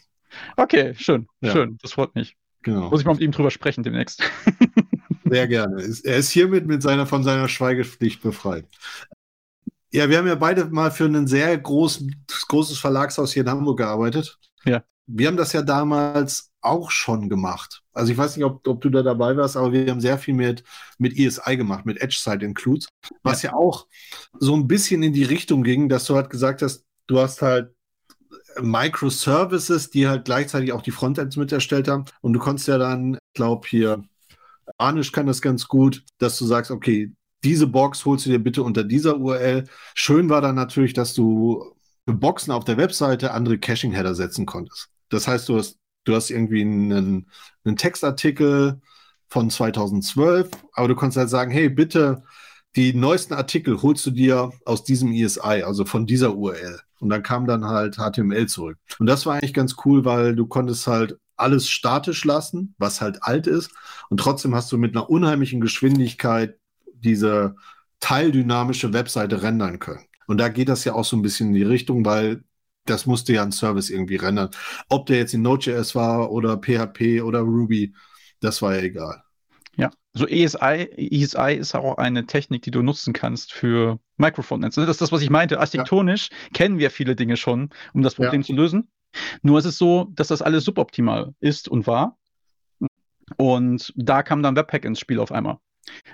[0.57, 1.53] Okay, schön, ja.
[1.53, 1.79] schön.
[1.81, 2.37] Das freut mich.
[2.63, 2.91] Genau.
[2.91, 4.23] Muss ich mal mit ihm drüber sprechen demnächst.
[5.29, 5.83] Sehr gerne.
[6.05, 8.67] Er ist hiermit mit seiner, von seiner Schweigepflicht befreit.
[9.93, 12.05] Ja, wir haben ja beide mal für ein sehr groß,
[12.49, 14.39] großes Verlagshaus hier in Hamburg gearbeitet.
[14.65, 14.83] Ja.
[15.07, 17.83] Wir haben das ja damals auch schon gemacht.
[17.93, 20.35] Also ich weiß nicht, ob, ob du da dabei warst, aber wir haben sehr viel
[20.35, 20.65] mit,
[20.99, 22.89] mit ESI gemacht, mit Edge Side Includes,
[23.23, 23.51] was ja.
[23.51, 23.87] ja auch
[24.39, 27.73] so ein bisschen in die Richtung ging, dass du halt gesagt hast, du hast halt
[28.61, 32.05] Microservices, die halt gleichzeitig auch die Frontends mit erstellt haben.
[32.21, 34.03] Und du konntest ja dann, ich glaube hier,
[34.79, 37.13] Anisch kann das ganz gut, dass du sagst, okay,
[37.45, 39.65] diese Box holst du dir bitte unter dieser URL.
[39.95, 41.75] Schön war dann natürlich, dass du
[42.07, 44.89] für Boxen auf der Webseite andere Caching-Header setzen konntest.
[45.09, 47.31] Das heißt, du hast, du hast irgendwie einen,
[47.65, 48.81] einen Textartikel
[49.29, 52.23] von 2012, aber du konntest halt sagen, hey, bitte
[52.77, 56.79] die neuesten Artikel holst du dir aus diesem ESI, also von dieser URL.
[57.01, 58.79] Und dann kam dann halt HTML zurück.
[58.99, 63.23] Und das war eigentlich ganz cool, weil du konntest halt alles statisch lassen, was halt
[63.23, 63.71] alt ist.
[64.09, 66.59] Und trotzdem hast du mit einer unheimlichen Geschwindigkeit
[66.95, 67.57] diese
[68.01, 70.07] teildynamische Webseite rendern können.
[70.27, 72.43] Und da geht das ja auch so ein bisschen in die Richtung, weil
[72.85, 74.51] das musste ja ein Service irgendwie rendern.
[74.89, 77.95] Ob der jetzt in Node.js war oder PHP oder Ruby,
[78.41, 79.23] das war ja egal.
[79.77, 84.77] Ja, so ESI, ESI ist auch eine Technik, die du nutzen kannst für Microfrontends.
[84.77, 85.61] Das ist das, was ich meinte.
[85.61, 86.37] Architektonisch ja.
[86.55, 88.47] kennen wir viele Dinge schon, um das Problem ja.
[88.47, 88.89] zu lösen.
[89.43, 92.17] Nur ist es so, dass das alles suboptimal ist und war.
[93.37, 95.59] Und da kam dann Webpack ins Spiel auf einmal.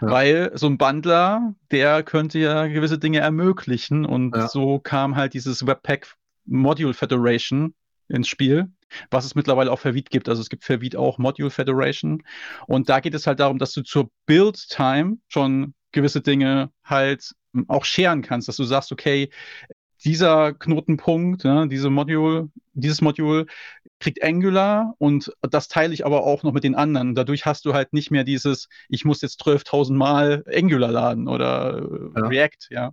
[0.01, 0.11] Ja.
[0.11, 4.49] Weil so ein Bundler, der könnte ja gewisse Dinge ermöglichen und ja.
[4.49, 7.75] so kam halt dieses Webpack Module Federation
[8.09, 8.71] ins Spiel,
[9.11, 10.29] was es mittlerweile auch für Vite gibt.
[10.29, 12.23] Also es gibt für Vite auch Module Federation
[12.67, 17.33] und da geht es halt darum, dass du zur Build Time schon gewisse Dinge halt
[17.69, 19.31] auch scheren kannst, dass du sagst, okay,
[20.05, 23.47] dieser Knotenpunkt, ja, diese Module, dieses Modul
[24.01, 27.15] kriegt Angular und das teile ich aber auch noch mit den anderen.
[27.15, 31.83] Dadurch hast du halt nicht mehr dieses, ich muss jetzt 12.000 Mal Angular laden oder
[32.17, 32.27] ja.
[32.27, 32.93] React, ja.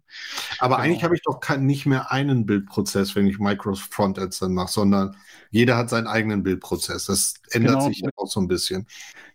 [0.59, 0.85] Aber genau.
[0.85, 4.71] eigentlich habe ich doch kein, nicht mehr einen Bildprozess, wenn ich Microsoft Frontends dann mache,
[4.71, 5.15] sondern
[5.49, 7.05] jeder hat seinen eigenen Bildprozess.
[7.05, 7.87] Das ändert genau.
[7.87, 8.85] sich auch so ein bisschen.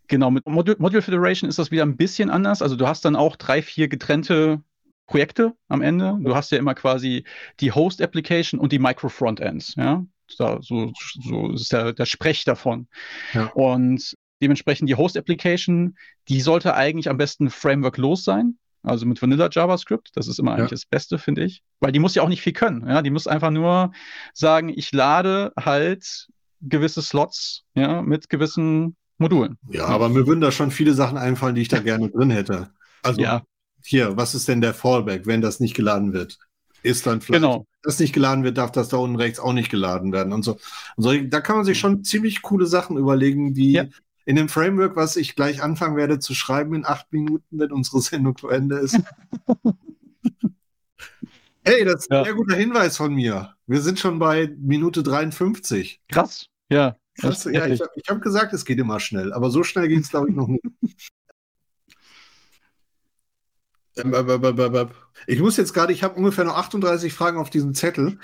[0.06, 2.62] Genau, mit Module, Module Federation ist das wieder ein bisschen anders.
[2.62, 4.62] Also du hast dann auch drei, vier getrennte
[5.06, 6.16] Projekte am Ende.
[6.20, 7.24] Du hast ja immer quasi
[7.60, 10.04] die Host Application und die Micro Frontends, ja.
[10.38, 10.90] Da, so,
[11.22, 12.88] so ist der, der Sprech davon.
[13.34, 13.46] Ja.
[13.54, 15.96] Und dementsprechend die Host Application,
[16.28, 18.58] die sollte eigentlich am besten Framework los sein.
[18.82, 20.76] Also mit Vanilla JavaScript, das ist immer eigentlich ja.
[20.76, 21.62] das Beste, finde ich.
[21.80, 22.86] Weil die muss ja auch nicht viel können.
[22.88, 23.02] Ja?
[23.02, 23.92] Die muss einfach nur
[24.32, 26.28] sagen, ich lade halt
[26.60, 29.58] gewisse Slots ja, mit gewissen Modulen.
[29.70, 32.70] Ja, aber mir würden da schon viele Sachen einfallen, die ich da gerne drin hätte.
[33.02, 33.42] Also ja
[33.84, 36.38] hier, was ist denn der Fallback, wenn das nicht geladen wird?
[36.82, 37.58] Ist dann vielleicht, genau.
[37.58, 40.42] wenn das nicht geladen wird, darf das da unten rechts auch nicht geladen werden und
[40.42, 40.58] so.
[40.96, 43.84] Und so da kann man sich schon ziemlich coole Sachen überlegen, die ja.
[44.26, 48.00] in dem Framework, was ich gleich anfangen werde zu schreiben in acht Minuten, wenn unsere
[48.00, 48.94] Sendung zu Ende ist.
[51.64, 52.18] hey, das ist ja.
[52.18, 53.54] ein sehr guter Hinweis von mir.
[53.66, 56.02] Wir sind schon bei Minute 53.
[56.08, 56.96] Krass, ja.
[57.16, 60.10] Krass, ja, ich habe hab gesagt, es geht immer schnell, aber so schnell ging es,
[60.10, 60.64] glaube ich, noch nicht.
[65.26, 68.18] Ich muss jetzt gerade, ich habe ungefähr noch 38 Fragen auf diesem Zettel.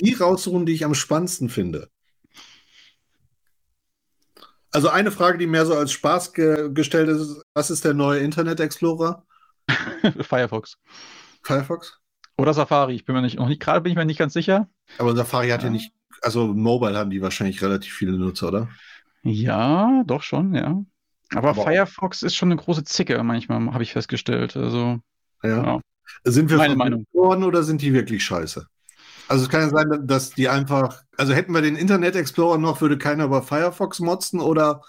[0.00, 1.88] die raussuchen, die ich am spannendsten finde.
[4.70, 8.20] Also eine Frage, die mehr so als Spaß ge gestellt ist, was ist der neue
[8.20, 9.24] Internet Explorer?
[10.20, 10.76] Firefox.
[11.42, 11.98] Firefox?
[12.36, 14.68] Oder Safari, ich bin mir nicht, noch nicht, gerade bin ich mir nicht ganz sicher.
[14.98, 18.68] Aber Safari hat ja, ja nicht, also Mobile haben die wahrscheinlich relativ viele Nutzer, oder?
[19.22, 20.84] Ja, doch schon, ja.
[21.34, 24.56] Aber, Aber Firefox ist schon eine große Zicke, manchmal, habe ich festgestellt.
[24.56, 24.98] Also,
[25.42, 25.64] ja.
[25.64, 25.80] ja.
[26.24, 27.04] Sind wir Meine Meinung.
[27.12, 28.66] worden oder sind die wirklich scheiße?
[29.28, 32.80] Also es kann ja sein, dass die einfach, also hätten wir den Internet Explorer noch,
[32.80, 34.82] würde keiner über Firefox motzen oder?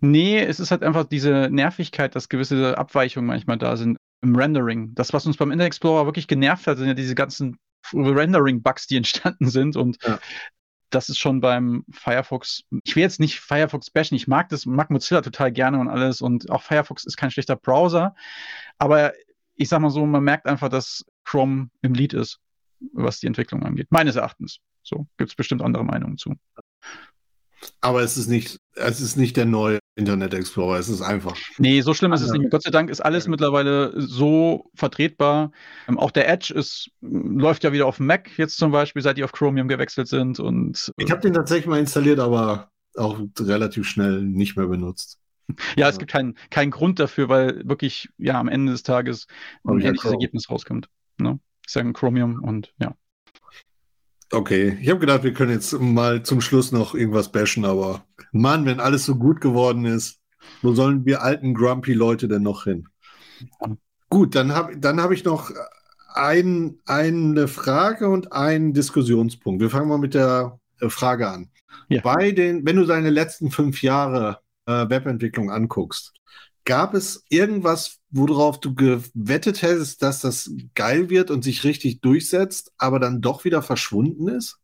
[0.00, 4.94] Nee, es ist halt einfach diese Nervigkeit, dass gewisse Abweichungen manchmal da sind im Rendering.
[4.94, 7.58] Das, was uns beim Internet Explorer wirklich genervt hat, sind ja diese ganzen
[7.92, 9.76] Rendering-Bugs, die entstanden sind.
[9.76, 10.18] Und ja
[10.90, 14.90] das ist schon beim Firefox, ich will jetzt nicht Firefox bashen, ich mag das, mag
[14.90, 18.14] Mozilla total gerne und alles und auch Firefox ist kein schlechter Browser,
[18.78, 19.12] aber
[19.54, 22.40] ich sag mal so, man merkt einfach, dass Chrome im Lead ist,
[22.92, 23.88] was die Entwicklung angeht.
[23.90, 24.60] Meines Erachtens.
[24.82, 26.34] So, gibt es bestimmt andere Meinungen zu.
[27.80, 31.36] Aber es ist nicht, es ist nicht der neue Internet Explorer, es ist einfach.
[31.58, 32.50] Nee, so schlimm ist es nicht.
[32.50, 35.50] Gott sei Dank ist alles mittlerweile so vertretbar.
[35.88, 39.24] Ähm, auch der Edge ist, läuft ja wieder auf Mac jetzt zum Beispiel, seit die
[39.24, 40.38] auf Chromium gewechselt sind.
[40.38, 45.18] Und, ich habe den tatsächlich mal installiert, aber auch relativ schnell nicht mehr benutzt.
[45.76, 49.26] Ja, es gibt keinen kein Grund dafür, weil wirklich ja am Ende des Tages
[49.64, 50.88] ein ähnliches Ergebnis rauskommt.
[51.18, 51.38] Ne?
[51.68, 52.94] Ja ein Chromium und ja.
[54.30, 58.66] Okay, ich habe gedacht, wir können jetzt mal zum Schluss noch irgendwas bashen, aber Mann,
[58.66, 60.20] wenn alles so gut geworden ist,
[60.60, 62.88] wo sollen wir alten Grumpy Leute denn noch hin?
[64.10, 65.50] Gut, dann habe dann hab ich noch
[66.14, 69.60] ein, eine Frage und einen Diskussionspunkt.
[69.62, 71.50] Wir fangen mal mit der äh, Frage an.
[71.88, 72.02] Ja.
[72.02, 76.12] Bei den, wenn du deine letzten fünf Jahre äh, Webentwicklung anguckst,
[76.68, 82.72] gab es irgendwas, worauf du gewettet hättest, dass das geil wird und sich richtig durchsetzt,
[82.76, 84.58] aber dann doch wieder verschwunden ist?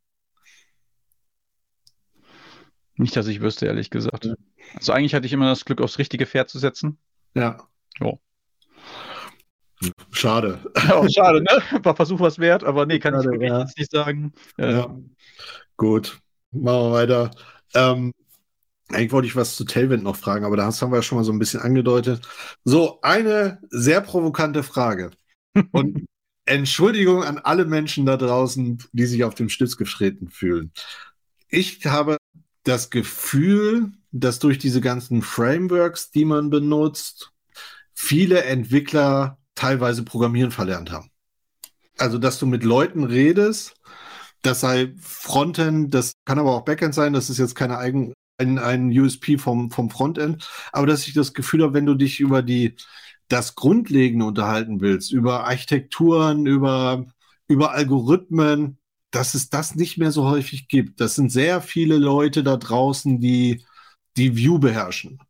[2.97, 4.29] Nicht, dass ich wüsste, ehrlich gesagt.
[4.75, 6.99] Also eigentlich hatte ich immer das Glück, aufs richtige Pferd zu setzen.
[7.33, 7.67] Ja.
[8.01, 8.19] Oh.
[10.11, 10.61] Schade.
[10.87, 11.85] Ja, schade, ne?
[11.85, 13.61] War Versuch was wert, aber nee, kann schade, ich ja.
[13.61, 14.35] jetzt nicht sagen.
[14.59, 14.71] Ja.
[14.71, 14.99] ja.
[15.79, 17.31] Gut, machen wir weiter.
[17.75, 18.13] Ähm,
[18.89, 21.24] eigentlich wollte ich was zu Tailwind noch fragen, aber das haben wir ja schon mal
[21.24, 22.26] so ein bisschen angedeutet.
[22.64, 25.11] So, eine sehr provokante Frage.
[25.72, 26.05] Und
[26.47, 30.72] Entschuldigung an alle Menschen da draußen, die sich auf dem Stütz getreten fühlen.
[31.49, 32.18] Ich habe
[32.64, 37.32] das Gefühl, dass durch diese ganzen Frameworks, die man benutzt,
[37.95, 41.11] viele Entwickler teilweise Programmieren verlernt haben.
[41.97, 43.74] Also, dass du mit Leuten redest,
[44.43, 48.59] das sei Frontend, das kann aber auch Backend sein, das ist jetzt keine eigen, ein,
[48.59, 52.43] ein USP vom, vom Frontend, aber dass ich das Gefühl habe, wenn du dich über
[52.43, 52.76] die,
[53.28, 57.07] das Grundlegende unterhalten willst, über Architekturen, über,
[57.49, 58.78] über Algorithmen,
[59.11, 61.01] dass es das nicht mehr so häufig gibt.
[61.01, 63.64] Das sind sehr viele Leute da draußen, die
[64.16, 65.20] die View beherrschen,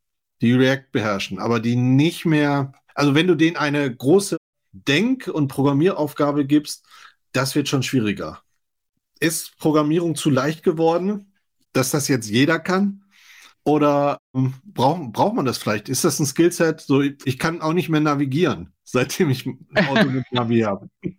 [0.40, 4.36] die React beherrschen, aber die nicht mehr, also wenn du denen eine große
[4.72, 6.84] Denk- und Programmieraufgabe gibst,
[7.32, 8.42] das wird schon schwieriger.
[9.20, 11.33] Ist Programmierung zu leicht geworden,
[11.74, 13.04] dass das jetzt jeder kann?
[13.64, 15.88] Oder ähm, braucht, braucht man das vielleicht?
[15.88, 16.80] Ist das ein Skillset?
[16.80, 20.88] So, ich kann auch nicht mehr navigieren, seitdem ich ein Auto mit Navi habe.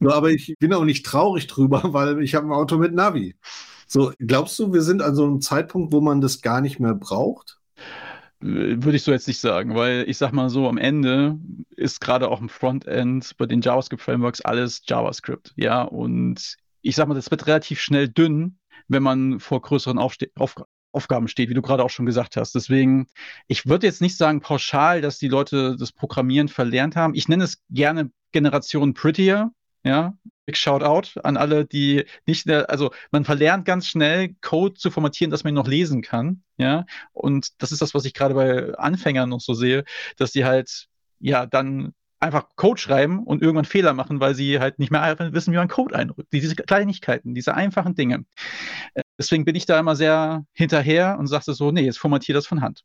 [0.00, 3.36] So, aber ich bin auch nicht traurig drüber, weil ich habe ein Auto mit Navi.
[3.86, 6.94] So, glaubst du, wir sind an so einem Zeitpunkt, wo man das gar nicht mehr
[6.94, 7.58] braucht?
[8.40, 11.38] Würde ich so jetzt nicht sagen, weil ich sag mal so, am Ende
[11.76, 15.52] ist gerade auch im Frontend bei den JavaScript-Frameworks alles JavaScript.
[15.56, 20.30] Ja, und ich sag mal, das wird relativ schnell dünn, wenn man vor größeren Aufste
[20.36, 20.56] Auf
[20.92, 22.54] Aufgaben steht, wie du gerade auch schon gesagt hast.
[22.54, 23.06] Deswegen,
[23.48, 27.14] ich würde jetzt nicht sagen pauschal, dass die Leute das Programmieren verlernt haben.
[27.14, 29.50] Ich nenne es gerne Generation Prettier.
[29.84, 30.16] Ja,
[30.46, 35.32] big shout out an alle, die nicht, also man verlernt ganz schnell Code zu formatieren,
[35.32, 36.44] dass man ihn noch lesen kann.
[36.56, 39.84] Ja, und das ist das, was ich gerade bei Anfängern noch so sehe,
[40.18, 44.78] dass die halt ja dann einfach Code schreiben und irgendwann Fehler machen, weil sie halt
[44.78, 46.32] nicht mehr wissen, wie man Code einrückt.
[46.32, 48.24] Diese Kleinigkeiten, diese einfachen Dinge.
[48.94, 52.46] Äh, deswegen bin ich da immer sehr hinterher und sagte so, nee, jetzt formatiere das
[52.46, 52.84] von Hand.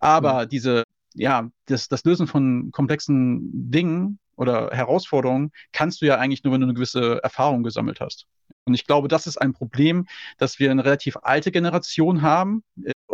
[0.00, 0.48] Aber mhm.
[0.50, 6.52] diese, ja, das, das Lösen von komplexen Dingen oder Herausforderungen kannst du ja eigentlich nur,
[6.52, 8.26] wenn du eine gewisse Erfahrung gesammelt hast.
[8.64, 10.06] Und ich glaube, das ist ein Problem,
[10.38, 12.64] dass wir eine relativ alte Generation haben,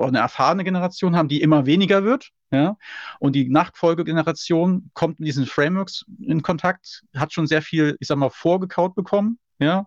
[0.01, 2.31] oder eine erfahrene Generation haben, die immer weniger wird.
[2.51, 2.77] Ja?
[3.19, 8.17] Und die Nachfolgegeneration kommt mit diesen Frameworks in Kontakt, hat schon sehr viel, ich sag
[8.17, 9.39] mal, vorgekaut bekommen.
[9.63, 9.85] Ja,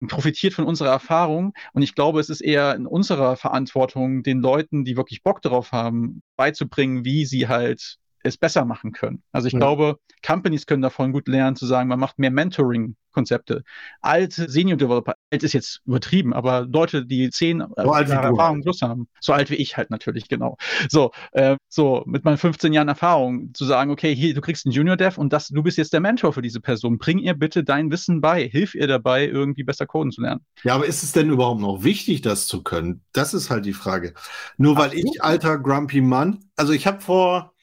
[0.00, 0.08] mhm.
[0.08, 1.52] profitiert von unserer Erfahrung.
[1.74, 5.72] Und ich glaube, es ist eher in unserer Verantwortung, den Leuten, die wirklich Bock darauf
[5.72, 9.22] haben, beizubringen, wie sie halt es besser machen können.
[9.30, 9.58] Also ich ja.
[9.58, 13.62] glaube, Companies können davon gut lernen, zu sagen, man macht mehr Mentoring Konzepte.
[14.02, 18.82] Alte Senior Developer, alt ist jetzt übertrieben, aber Leute, die zehn so Jahre Erfahrung plus
[18.82, 20.56] haben, so alt wie ich halt natürlich, genau.
[20.90, 24.72] So, äh, so mit meinen 15 Jahren Erfahrung zu sagen, okay, hier, du kriegst einen
[24.72, 26.98] Junior Dev und das, du bist jetzt der Mentor für diese Person.
[26.98, 30.44] Bring ihr bitte dein Wissen bei, hilf ihr dabei, irgendwie besser coden zu lernen.
[30.64, 33.02] Ja, aber ist es denn überhaupt noch wichtig, das zu können?
[33.12, 34.14] Das ist halt die Frage.
[34.56, 37.54] Nur weil Ach, ich, alter Grumpy Mann, also ich habe vor,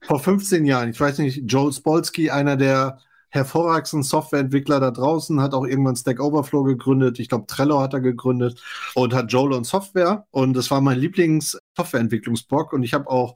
[0.00, 2.98] vor 15 Jahren, ich weiß nicht, Joel Spolsky, einer der
[3.32, 7.18] hervorragendsten Softwareentwickler da draußen, hat auch irgendwann Stack Overflow gegründet.
[7.18, 8.62] Ich glaube, Trello hat er gegründet
[8.94, 10.26] und hat Joel und Software.
[10.30, 12.72] Und das war mein Lieblings-Softwareentwicklungsblog.
[12.72, 13.34] Und ich habe auch,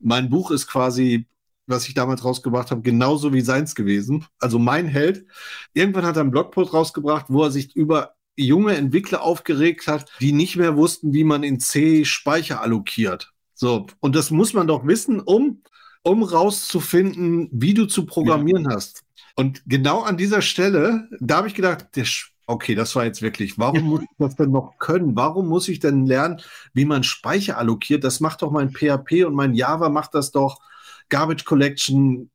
[0.00, 1.26] mein Buch ist quasi
[1.66, 4.26] was ich damals rausgebracht habe, genauso wie seins gewesen.
[4.38, 5.24] Also mein Held.
[5.72, 10.32] Irgendwann hat er einen Blogpost rausgebracht, wo er sich über junge Entwickler aufgeregt hat, die
[10.32, 13.32] nicht mehr wussten, wie man in C Speicher allokiert.
[13.54, 15.62] So, und das muss man doch wissen, um,
[16.02, 18.74] um rauszufinden, wie du zu programmieren ja.
[18.74, 19.04] hast.
[19.36, 22.04] Und genau an dieser Stelle, da habe ich gedacht, der
[22.46, 25.16] okay, das war jetzt wirklich, warum muss ich das denn noch können?
[25.16, 26.40] Warum muss ich denn lernen,
[26.72, 28.04] wie man Speicher allokiert?
[28.04, 30.60] Das macht doch mein PHP und mein Java macht das doch,
[31.08, 32.30] Garbage Collection,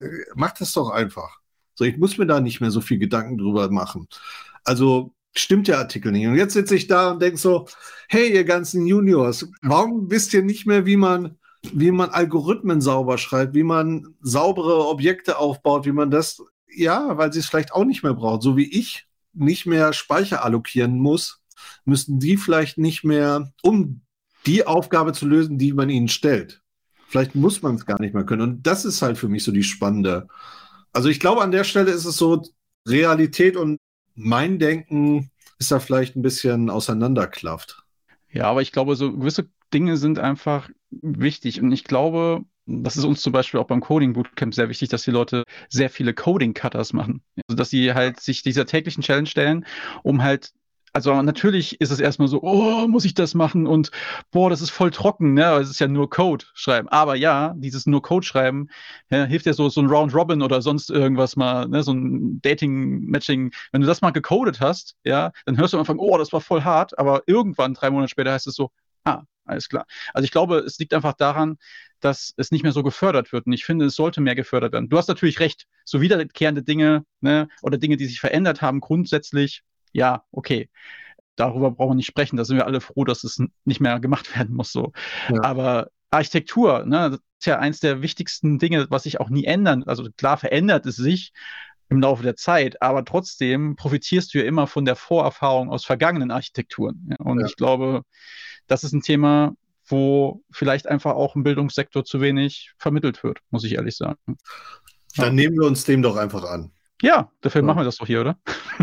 [0.00, 1.40] äh, macht das doch einfach.
[1.74, 4.08] So, ich muss mir da nicht mehr so viel Gedanken drüber machen.
[4.64, 6.26] Also stimmt der Artikel nicht.
[6.26, 7.66] Und jetzt sitze ich da und denke so,
[8.08, 11.38] hey, ihr ganzen Juniors, warum wisst ihr nicht mehr, wie man
[11.72, 16.42] wie man Algorithmen sauber schreibt, wie man saubere Objekte aufbaut, wie man das,
[16.74, 18.42] ja, weil sie es vielleicht auch nicht mehr braucht.
[18.42, 21.40] So wie ich nicht mehr Speicher allokieren muss,
[21.84, 24.02] müssten die vielleicht nicht mehr, um
[24.46, 26.62] die Aufgabe zu lösen, die man ihnen stellt.
[27.06, 28.42] Vielleicht muss man es gar nicht mehr können.
[28.42, 30.28] Und das ist halt für mich so die spannende.
[30.92, 32.42] Also ich glaube, an der Stelle ist es so,
[32.86, 33.78] Realität und
[34.14, 37.84] mein Denken ist da vielleicht ein bisschen auseinanderklafft.
[38.32, 41.60] Ja, aber ich glaube, so gewisse Dinge sind einfach wichtig.
[41.60, 45.02] Und ich glaube, das ist uns zum Beispiel auch beim Coding Bootcamp sehr wichtig, dass
[45.02, 47.22] die Leute sehr viele Coding Cutters machen.
[47.48, 49.66] Also, dass sie halt sich dieser täglichen Challenge stellen,
[50.02, 50.52] um halt
[50.94, 53.90] also natürlich ist es erstmal so, oh, muss ich das machen und
[54.30, 55.54] boah, das ist voll trocken, ne?
[55.54, 56.88] Es ist ja nur Code schreiben.
[56.88, 58.68] Aber ja, dieses nur Code schreiben
[59.10, 61.82] ja, hilft ja so, so ein Round Robin oder sonst irgendwas mal, ne?
[61.82, 63.52] So ein Dating-Matching.
[63.72, 66.42] Wenn du das mal gecodet hast, ja, dann hörst du am Anfang, oh, das war
[66.42, 68.70] voll hart, aber irgendwann, drei Monate später, heißt es so,
[69.04, 69.86] ah, alles klar.
[70.14, 71.58] Also ich glaube, es liegt einfach daran,
[72.00, 73.46] dass es nicht mehr so gefördert wird.
[73.46, 74.88] Und ich finde, es sollte mehr gefördert werden.
[74.88, 79.62] Du hast natürlich recht, so wiederkehrende Dinge ne, oder Dinge, die sich verändert haben, grundsätzlich
[79.92, 80.68] ja, okay,
[81.36, 82.36] darüber brauchen wir nicht sprechen.
[82.36, 84.72] Da sind wir alle froh, dass es nicht mehr gemacht werden muss.
[84.72, 84.92] So.
[85.28, 85.42] Ja.
[85.42, 89.84] Aber Architektur, ne, das ist ja eins der wichtigsten Dinge, was sich auch nie ändern.
[89.84, 91.32] Also klar verändert es sich
[91.88, 96.30] im Laufe der Zeit, aber trotzdem profitierst du ja immer von der Vorerfahrung aus vergangenen
[96.30, 97.08] Architekturen.
[97.10, 97.46] Ja, und ja.
[97.46, 98.02] ich glaube,
[98.66, 99.54] das ist ein Thema,
[99.86, 104.18] wo vielleicht einfach auch im Bildungssektor zu wenig vermittelt wird, muss ich ehrlich sagen.
[105.16, 106.70] Dann nehmen wir uns dem doch einfach an.
[107.02, 108.38] Ja, dafür machen wir das doch hier, oder?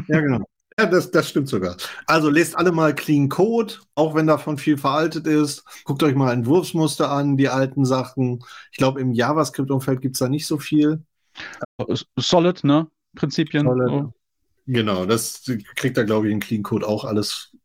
[0.08, 0.45] Ja, genau.
[0.80, 1.76] Ja, das, das stimmt sogar.
[2.06, 5.66] Also lest alle mal Clean Code, auch wenn davon viel veraltet ist.
[5.84, 8.45] Guckt euch mal Entwurfsmuster an, die alten Sachen.
[8.72, 11.04] Ich glaube, im JavaScript-Umfeld gibt es da nicht so viel.
[12.17, 12.87] Solid, ne?
[13.15, 13.65] Prinzipien.
[13.65, 13.89] Solid.
[13.89, 14.13] So.
[14.67, 17.55] Genau, das kriegt da, glaube ich, in Clean Code auch alles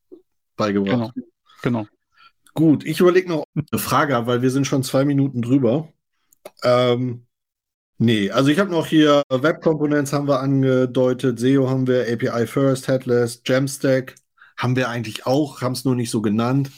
[0.57, 1.13] beigebracht.
[1.15, 1.83] Genau.
[1.83, 1.87] genau.
[2.55, 5.89] Gut, ich überlege noch eine Frage, weil wir sind schon zwei Minuten drüber.
[6.63, 7.27] Ähm,
[7.99, 12.47] Nee, also ich habe noch hier Web Components haben wir angedeutet, SEO haben wir, API
[12.47, 14.17] First, Headless, Jamstack
[14.57, 16.71] haben wir eigentlich auch, haben es nur nicht so genannt.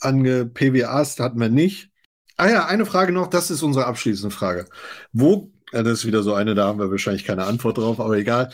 [0.00, 1.90] Ange PWAs hatten wir nicht.
[2.36, 4.66] Ah ja, eine Frage noch, das ist unsere abschließende Frage.
[5.12, 8.16] Wo, ja, das ist wieder so eine, da haben wir wahrscheinlich keine Antwort drauf, aber
[8.16, 8.50] egal.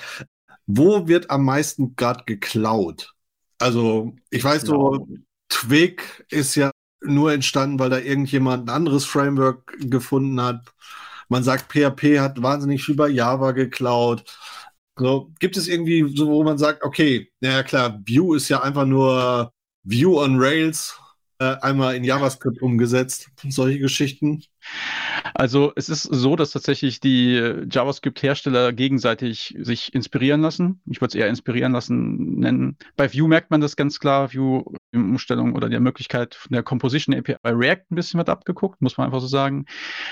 [0.67, 3.15] Wo wird am meisten gerade geklaut?
[3.59, 5.07] Also, ich weiß so,
[5.49, 6.71] Twig ist ja
[7.03, 10.73] nur entstanden, weil da irgendjemand ein anderes Framework gefunden hat.
[11.29, 14.25] Man sagt, PHP hat wahnsinnig viel bei Java geklaut.
[14.99, 18.87] So, gibt es irgendwie so, wo man sagt, okay, naja klar, Vue ist ja einfach
[18.87, 19.53] nur
[19.85, 20.99] Vue on Rails,
[21.39, 24.43] einmal in JavaScript umgesetzt, solche Geschichten.
[25.35, 27.37] Also es ist so, dass tatsächlich die
[27.71, 30.81] JavaScript-Hersteller gegenseitig sich inspirieren lassen.
[30.87, 32.77] Ich würde es eher inspirieren lassen nennen.
[32.97, 34.33] Bei Vue merkt man das ganz klar.
[34.33, 38.29] Vue in Umstellung oder der Möglichkeit von der Composition API bei React ein bisschen was
[38.29, 39.67] abgeguckt, muss man einfach so sagen.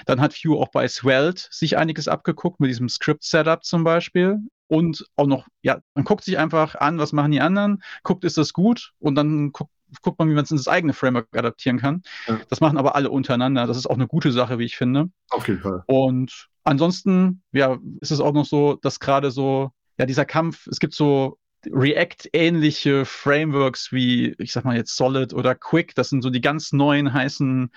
[0.07, 5.05] Dann hat Vue auch bei Svelte sich einiges abgeguckt, mit diesem Script-Setup zum Beispiel und
[5.17, 8.53] auch noch, ja, man guckt sich einfach an, was machen die anderen, guckt, ist das
[8.53, 9.71] gut und dann guckt,
[10.03, 12.03] guckt man, wie man es in das eigene Framework adaptieren kann.
[12.27, 12.41] Ja.
[12.49, 13.67] Das machen aber alle untereinander.
[13.67, 15.11] Das ist auch eine gute Sache, wie ich finde.
[15.31, 15.83] Auf jeden Fall.
[15.87, 20.81] Und ansonsten, ja, ist es auch noch so, dass gerade so, ja, dieser Kampf, es
[20.81, 21.39] gibt so
[21.71, 26.73] React-ähnliche Frameworks wie, ich sag mal jetzt Solid oder Quick, das sind so die ganz
[26.73, 27.71] neuen heißen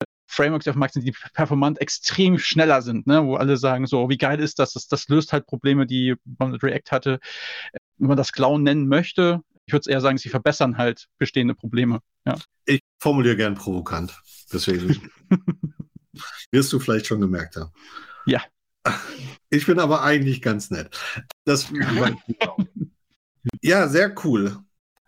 [0.00, 3.24] äh, Frameworks, die auf dem Markt sind, die performant extrem schneller sind, ne?
[3.24, 4.72] wo alle sagen, so, wie geil ist das?
[4.72, 4.88] das?
[4.88, 7.20] Das löst halt Probleme, die man mit React hatte.
[7.98, 12.00] Wenn man das Clown nennen möchte, ich würde eher sagen, sie verbessern halt bestehende Probleme.
[12.26, 12.36] Ja.
[12.66, 14.20] Ich formuliere gern provokant.
[14.52, 15.10] Deswegen
[16.50, 17.72] wirst du vielleicht schon gemerkt haben.
[18.26, 18.42] Ja.
[19.48, 20.98] Ich bin aber eigentlich ganz nett.
[21.44, 21.72] Das
[23.62, 24.58] ja, sehr cool.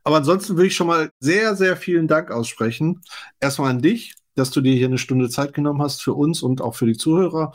[0.04, 3.02] Aber ansonsten würde ich schon mal sehr, sehr vielen Dank aussprechen.
[3.40, 6.61] Erstmal an dich, dass du dir hier eine Stunde Zeit genommen hast für uns und
[6.61, 7.54] auch für die Zuhörer.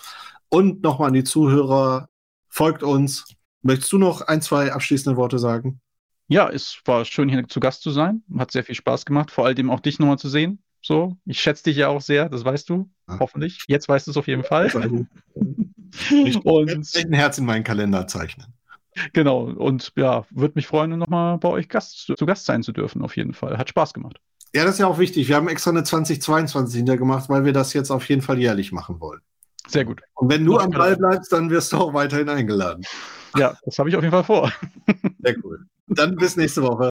[0.49, 2.09] Und nochmal an die Zuhörer,
[2.49, 3.25] folgt uns.
[3.61, 5.79] Möchtest du noch ein, zwei abschließende Worte sagen?
[6.27, 8.23] Ja, es war schön, hier zu Gast zu sein.
[8.37, 10.63] Hat sehr viel Spaß gemacht, vor allem auch dich nochmal zu sehen.
[10.81, 13.19] So, ich schätze dich ja auch sehr, das weißt du, ja.
[13.19, 13.65] hoffentlich.
[13.67, 14.67] Jetzt weißt du es auf jeden Fall.
[16.09, 18.47] ich und ein Herz in meinen Kalender zeichnen.
[19.13, 23.01] Genau, und ja, würde mich freuen, nochmal bei euch Gast, zu Gast sein zu dürfen,
[23.03, 23.57] auf jeden Fall.
[23.57, 24.19] Hat Spaß gemacht.
[24.53, 25.29] Ja, das ist ja auch wichtig.
[25.29, 28.99] Wir haben extra eine 2022 hintergemacht, weil wir das jetzt auf jeden Fall jährlich machen
[28.99, 29.21] wollen.
[29.67, 30.01] Sehr gut.
[30.15, 32.83] Und wenn du am Ball bleibst, dann wirst du auch weiterhin eingeladen.
[33.37, 34.51] Ja, das habe ich auf jeden Fall vor.
[35.19, 35.65] Sehr cool.
[35.87, 36.90] Dann bis nächste Woche.